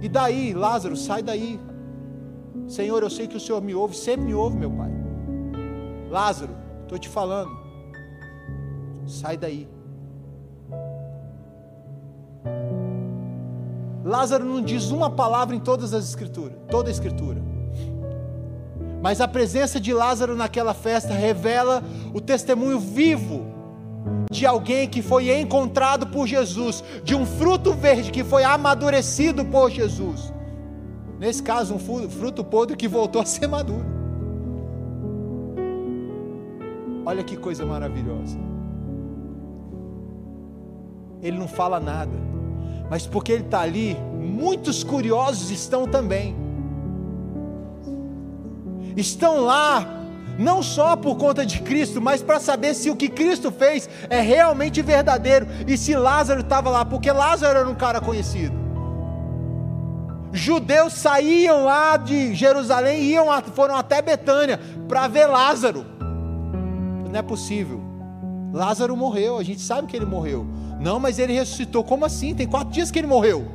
[0.00, 1.58] E daí, Lázaro, sai daí.
[2.70, 4.90] Senhor, eu sei que o Senhor me ouve, sempre me ouve, meu Pai.
[6.08, 6.52] Lázaro,
[6.84, 7.50] estou te falando.
[9.04, 9.68] Sai daí.
[14.04, 17.42] Lázaro não diz uma palavra em todas as escrituras, toda a escritura.
[19.02, 21.82] Mas a presença de Lázaro naquela festa revela
[22.14, 23.46] o testemunho vivo
[24.30, 29.70] de alguém que foi encontrado por Jesus, de um fruto verde que foi amadurecido por
[29.70, 30.32] Jesus.
[31.20, 33.84] Nesse caso, um fruto podre que voltou a ser maduro.
[37.04, 38.38] Olha que coisa maravilhosa.
[41.22, 42.16] Ele não fala nada,
[42.88, 46.34] mas porque ele está ali, muitos curiosos estão também.
[48.96, 49.86] Estão lá
[50.38, 54.22] não só por conta de Cristo, mas para saber se o que Cristo fez é
[54.22, 58.59] realmente verdadeiro e se Lázaro estava lá, porque Lázaro era um cara conhecido.
[60.32, 65.84] Judeus saíam lá de Jerusalém e iam, foram até Betânia para ver Lázaro.
[67.10, 67.80] Não é possível.
[68.52, 70.46] Lázaro morreu, a gente sabe que ele morreu.
[70.80, 71.84] Não, mas ele ressuscitou.
[71.84, 72.34] Como assim?
[72.34, 73.46] Tem quatro dias que ele morreu.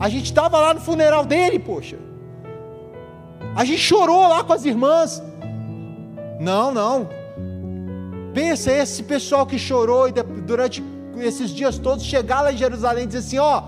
[0.00, 1.98] A gente estava lá no funeral dele, poxa.
[3.54, 5.22] A gente chorou lá com as irmãs.
[6.38, 7.08] Não, não.
[8.32, 10.82] Pensa esse pessoal que chorou e durante
[11.16, 13.64] esses dias todos chegar lá em Jerusalém e dizer assim: ó,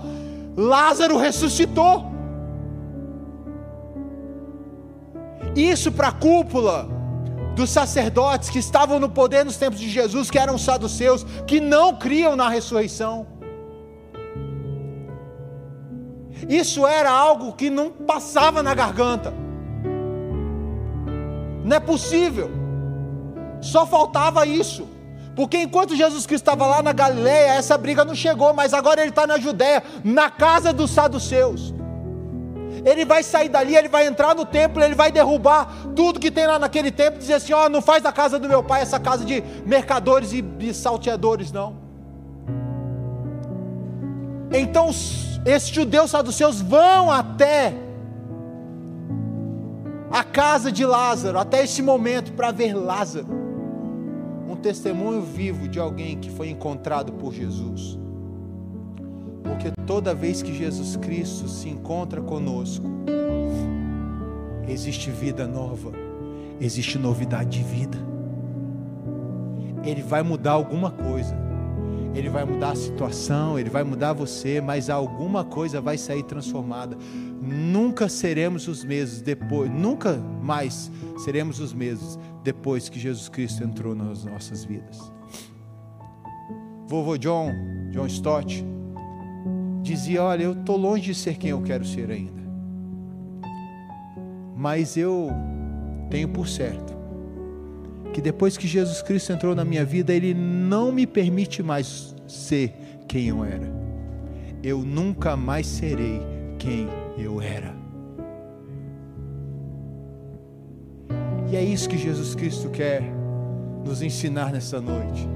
[0.55, 2.11] Lázaro ressuscitou.
[5.55, 6.87] Isso para a cúpula
[7.55, 11.95] dos sacerdotes que estavam no poder nos tempos de Jesus, que eram saduceus, que não
[11.95, 13.27] criam na ressurreição.
[16.47, 19.33] Isso era algo que não passava na garganta.
[21.63, 22.49] Não é possível.
[23.61, 24.87] Só faltava isso.
[25.41, 29.09] Porque enquanto Jesus Cristo estava lá na Galileia, essa briga não chegou, mas agora ele
[29.09, 31.73] está na Judéia, na casa dos saduceus.
[32.85, 36.45] Ele vai sair dali, ele vai entrar no templo, ele vai derrubar tudo que tem
[36.45, 38.83] lá naquele templo e dizer assim: ó, oh, não faz da casa do meu pai
[38.83, 41.75] essa casa de mercadores e de salteadores, não.
[44.51, 44.91] Então
[45.43, 47.73] esses judeus saduceus vão até
[50.11, 53.40] a casa de Lázaro, até esse momento, para ver Lázaro,
[54.51, 57.97] um testemunho vivo de alguém que foi encontrado por Jesus.
[59.43, 62.85] Porque toda vez que Jesus Cristo se encontra conosco,
[64.67, 65.93] existe vida nova,
[66.59, 67.97] existe novidade de vida.
[69.85, 71.39] Ele vai mudar alguma coisa.
[72.13, 76.97] Ele vai mudar a situação, ele vai mudar você, mas alguma coisa vai sair transformada.
[77.41, 80.91] Nunca seremos os mesmos depois, nunca mais
[81.23, 85.11] seremos os mesmos depois que Jesus Cristo entrou nas nossas vidas.
[86.87, 87.51] Vovô John,
[87.91, 88.65] John Stott,
[89.81, 92.41] dizia: Olha, eu estou longe de ser quem eu quero ser ainda,
[94.55, 95.29] mas eu
[96.09, 97.01] tenho por certo
[98.13, 102.73] que depois que Jesus Cristo entrou na minha vida, Ele não me permite mais ser
[103.07, 103.71] quem eu era.
[104.61, 106.21] Eu nunca mais serei
[106.59, 106.87] quem
[107.17, 107.80] eu era.
[111.51, 113.03] E é isso que Jesus Cristo quer
[113.85, 115.27] nos ensinar nessa noite.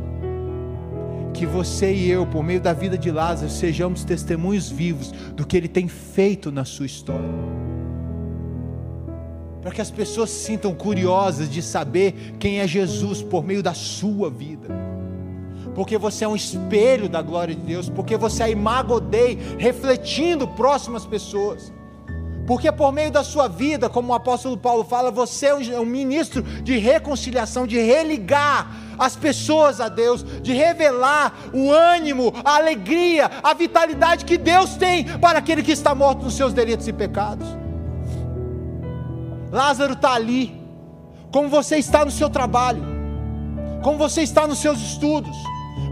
[1.34, 5.58] Que você e eu, por meio da vida de Lázaro, sejamos testemunhos vivos do que
[5.58, 7.30] ele tem feito na sua história
[9.66, 13.74] para que as pessoas se sintam curiosas de saber quem é Jesus por meio da
[13.74, 14.68] sua vida.
[15.74, 20.48] Porque você é um espelho da glória de Deus, porque você é imago Dei, refletindo
[20.50, 21.74] próximas pessoas.
[22.46, 26.44] Porque por meio da sua vida, como o apóstolo Paulo fala, você é um ministro
[26.44, 33.54] de reconciliação, de religar as pessoas a Deus, de revelar o ânimo, a alegria, a
[33.54, 37.48] vitalidade que Deus tem para aquele que está morto nos seus delitos e pecados.
[39.52, 40.62] Lázaro está ali,
[41.32, 42.84] como você está no seu trabalho,
[43.82, 45.36] como você está nos seus estudos,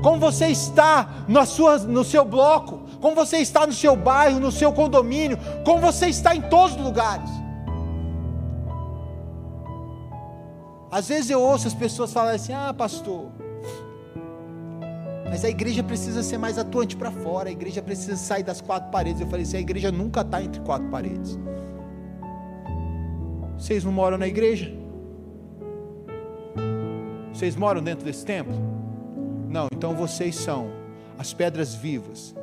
[0.04, 4.50] como você está na sua, no seu bloco, como você está no seu bairro, no
[4.50, 7.30] seu condomínio, como você está em todos os lugares.
[10.90, 13.30] Às vezes eu ouço as pessoas falarem assim: ah, pastor,
[15.26, 18.90] mas a igreja precisa ser mais atuante para fora, a igreja precisa sair das quatro
[18.90, 19.20] paredes.
[19.20, 21.38] Eu falei assim: a igreja nunca está entre quatro paredes.
[23.58, 24.72] Vocês não moram na igreja?
[27.34, 28.56] Vocês moram dentro desse templo?
[29.50, 30.72] Não, então vocês são
[31.20, 32.34] as pedras vivas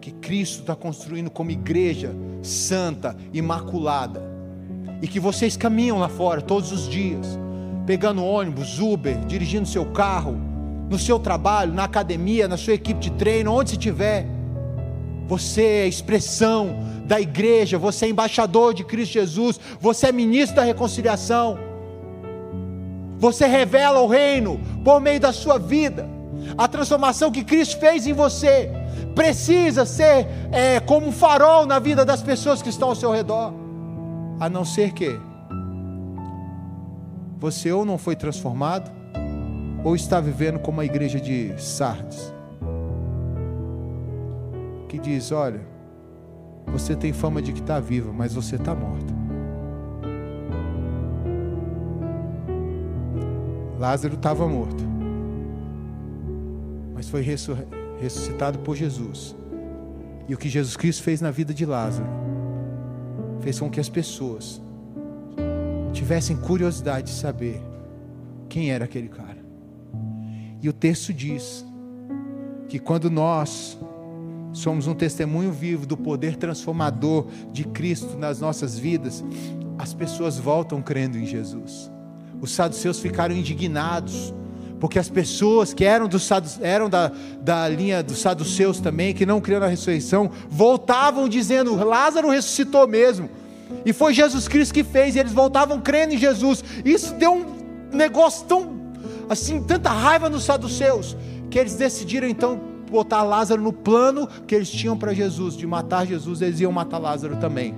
[0.00, 4.22] que Cristo está construindo como igreja santa, imaculada,
[5.02, 7.38] e que vocês caminham lá fora todos os dias,
[7.86, 10.36] pegando ônibus, Uber, dirigindo seu carro,
[10.88, 14.26] no seu trabalho, na academia, na sua equipe de treino, onde estiver.
[15.26, 16.74] Você é expressão
[17.04, 21.56] da igreja, você é embaixador de Cristo Jesus, você é ministro da reconciliação,
[23.18, 26.08] você revela o reino por meio da sua vida,
[26.56, 28.70] a transformação que Cristo fez em você
[29.14, 33.52] precisa ser é, como um farol na vida das pessoas que estão ao seu redor,
[34.38, 35.18] a não ser que
[37.38, 38.90] você ou não foi transformado,
[39.82, 42.34] ou está vivendo como a igreja de Sardes,
[44.88, 45.60] que diz: olha,
[46.66, 49.20] você tem fama de que está viva, mas você está morta.
[53.78, 54.84] Lázaro estava morto,
[57.00, 59.34] mas foi ressuscitado por Jesus.
[60.28, 62.06] E o que Jesus Cristo fez na vida de Lázaro
[63.40, 64.60] fez com que as pessoas
[65.94, 67.58] tivessem curiosidade de saber
[68.50, 69.38] quem era aquele cara.
[70.60, 71.64] E o texto diz
[72.68, 73.78] que quando nós
[74.52, 79.24] somos um testemunho vivo do poder transformador de Cristo nas nossas vidas,
[79.78, 81.90] as pessoas voltam crendo em Jesus.
[82.42, 84.34] Os saduceus ficaram indignados,
[84.80, 86.28] porque as pessoas que eram, dos,
[86.62, 87.12] eram da,
[87.42, 93.28] da linha dos saduceus também, que não criam na ressurreição, voltavam dizendo: Lázaro ressuscitou mesmo.
[93.84, 96.64] E foi Jesus Cristo que fez, e eles voltavam crendo em Jesus.
[96.84, 97.44] Isso deu um
[97.92, 98.80] negócio tão,
[99.28, 101.16] assim, tanta raiva nos saduceus,
[101.50, 102.60] que eles decidiram então
[102.90, 106.98] botar Lázaro no plano que eles tinham para Jesus, de matar Jesus, eles iam matar
[106.98, 107.74] Lázaro também.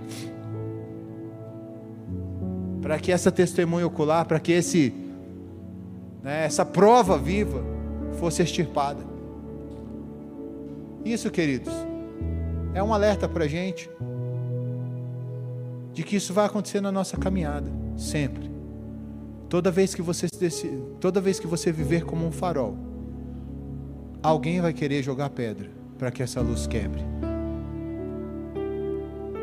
[2.81, 4.95] Para que essa testemunha ocular, para que esse,
[6.23, 7.63] né, essa prova viva
[8.19, 9.01] fosse extirpada.
[11.05, 11.73] Isso, queridos,
[12.75, 13.91] é um alerta para a gente
[15.93, 18.51] de que isso vai acontecer na nossa caminhada, sempre.
[19.49, 20.27] Toda vez que você,
[21.01, 22.77] toda vez que você viver como um farol,
[24.23, 25.69] alguém vai querer jogar pedra
[25.99, 27.03] para que essa luz quebre.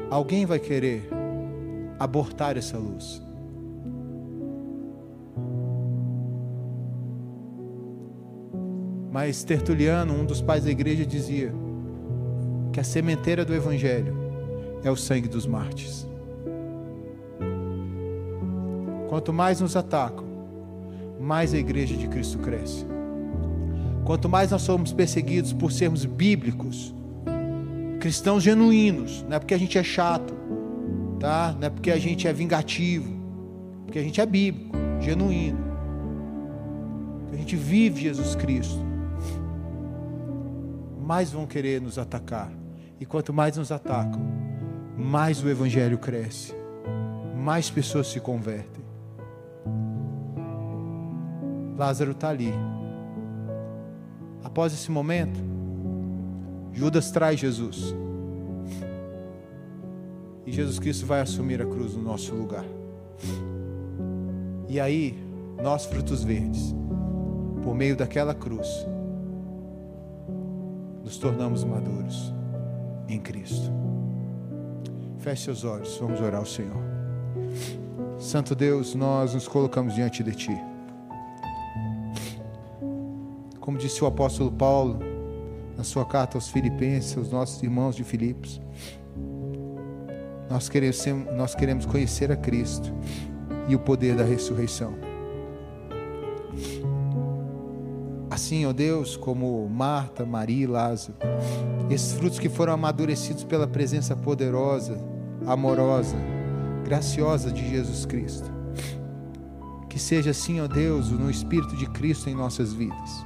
[0.09, 1.07] Alguém vai querer
[1.99, 3.21] abortar essa luz.
[9.11, 11.51] Mas Tertuliano, um dos pais da igreja, dizia
[12.71, 14.15] que a sementeira do Evangelho
[14.83, 16.07] é o sangue dos mártires.
[19.09, 20.25] Quanto mais nos atacam,
[21.19, 22.85] mais a igreja de Cristo cresce.
[24.05, 26.93] Quanto mais nós somos perseguidos por sermos bíblicos,
[27.99, 30.33] cristãos genuínos, não é porque a gente é chato,
[31.19, 31.55] tá?
[31.59, 33.11] Não é porque a gente é vingativo,
[33.85, 35.59] porque a gente é bíblico, genuíno.
[37.33, 38.88] A gente vive Jesus Cristo,
[41.09, 42.51] mais vão querer nos atacar.
[42.99, 44.21] E quanto mais nos atacam,
[44.95, 46.53] mais o Evangelho cresce,
[47.35, 48.83] mais pessoas se convertem.
[51.75, 52.53] Lázaro está ali.
[54.43, 55.39] Após esse momento,
[56.73, 57.95] Judas traz Jesus.
[60.45, 62.65] E Jesus Cristo vai assumir a cruz no nosso lugar.
[64.67, 65.17] E aí,
[65.59, 66.75] nós, frutos verdes,
[67.63, 68.85] por meio daquela cruz,
[71.09, 72.31] nos tornamos maduros
[73.07, 73.71] em Cristo.
[75.17, 76.83] Feche seus olhos, vamos orar ao Senhor.
[78.19, 80.55] Santo Deus, nós nos colocamos diante de Ti.
[83.59, 84.99] Como disse o apóstolo Paulo
[85.75, 88.61] na sua carta aos Filipenses, aos nossos irmãos de Filipos,
[90.47, 91.03] nós queremos,
[91.35, 92.93] nós queremos conhecer a Cristo
[93.67, 95.08] e o poder da ressurreição.
[98.49, 101.13] Assim, ó Deus, como Marta, Maria e Lázaro,
[101.87, 104.99] esses frutos que foram amadurecidos pela presença poderosa,
[105.45, 106.17] amorosa,
[106.83, 108.51] graciosa de Jesus Cristo.
[109.87, 113.23] Que seja assim, ó Deus, no Espírito de Cristo em nossas vidas.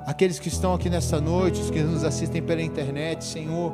[0.00, 3.72] Aqueles que estão aqui nessa noite, os que nos assistem pela internet, Senhor,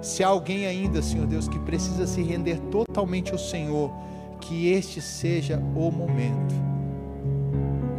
[0.00, 3.90] se há alguém ainda, Senhor Deus, que precisa se render totalmente ao Senhor,
[4.40, 6.67] que este seja o momento,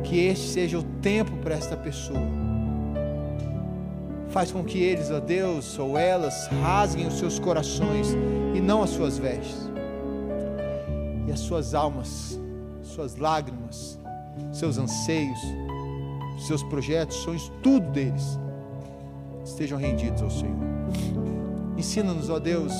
[0.09, 2.27] que este seja o tempo para esta pessoa.
[4.29, 8.07] Faz com que eles, ó Deus, ou elas, rasguem os seus corações
[8.55, 9.69] e não as suas vestes,
[11.27, 12.39] e as suas almas,
[12.81, 13.99] suas lágrimas,
[14.51, 15.39] seus anseios,
[16.39, 18.39] seus projetos, sonhos, tudo deles
[19.45, 20.57] estejam rendidos ao Senhor.
[21.77, 22.73] Ensina-nos, ó Deus,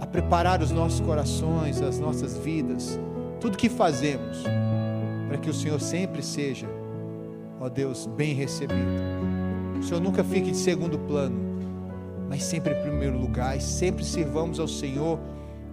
[0.00, 2.98] a preparar os nossos corações, as nossas vidas,
[3.38, 4.44] tudo que fazemos,
[5.26, 6.68] para que o Senhor sempre seja,
[7.60, 8.80] ó Deus, bem recebido.
[9.78, 11.36] O Senhor nunca fique de segundo plano,
[12.28, 15.18] mas sempre em primeiro lugar, e sempre sirvamos ao Senhor,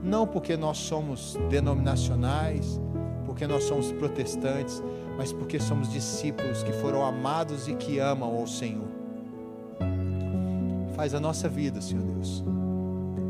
[0.03, 2.79] não porque nós somos denominacionais,
[3.25, 4.83] porque nós somos protestantes,
[5.17, 8.87] mas porque somos discípulos que foram amados e que amam ao Senhor.
[10.95, 12.43] Faz a nossa vida, Senhor Deus,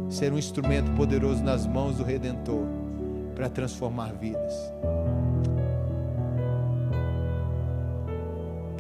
[0.10, 2.66] ser um instrumento poderoso nas mãos do Redentor
[3.36, 4.54] para transformar vidas.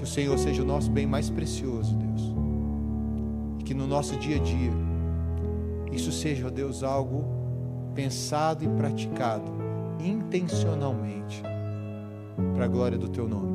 [0.03, 2.35] Que o Senhor seja o nosso bem mais precioso, Deus.
[3.57, 4.73] E que no nosso dia a dia,
[5.93, 7.23] isso seja, ó Deus, algo
[7.95, 9.49] pensado e praticado
[10.01, 11.41] intencionalmente
[12.53, 13.53] para a glória do Teu nome,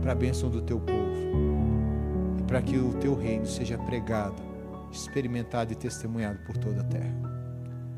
[0.00, 1.10] para a bênção do Teu povo
[2.46, 4.42] para que o teu reino seja pregado,
[4.90, 7.29] experimentado e testemunhado por toda a terra.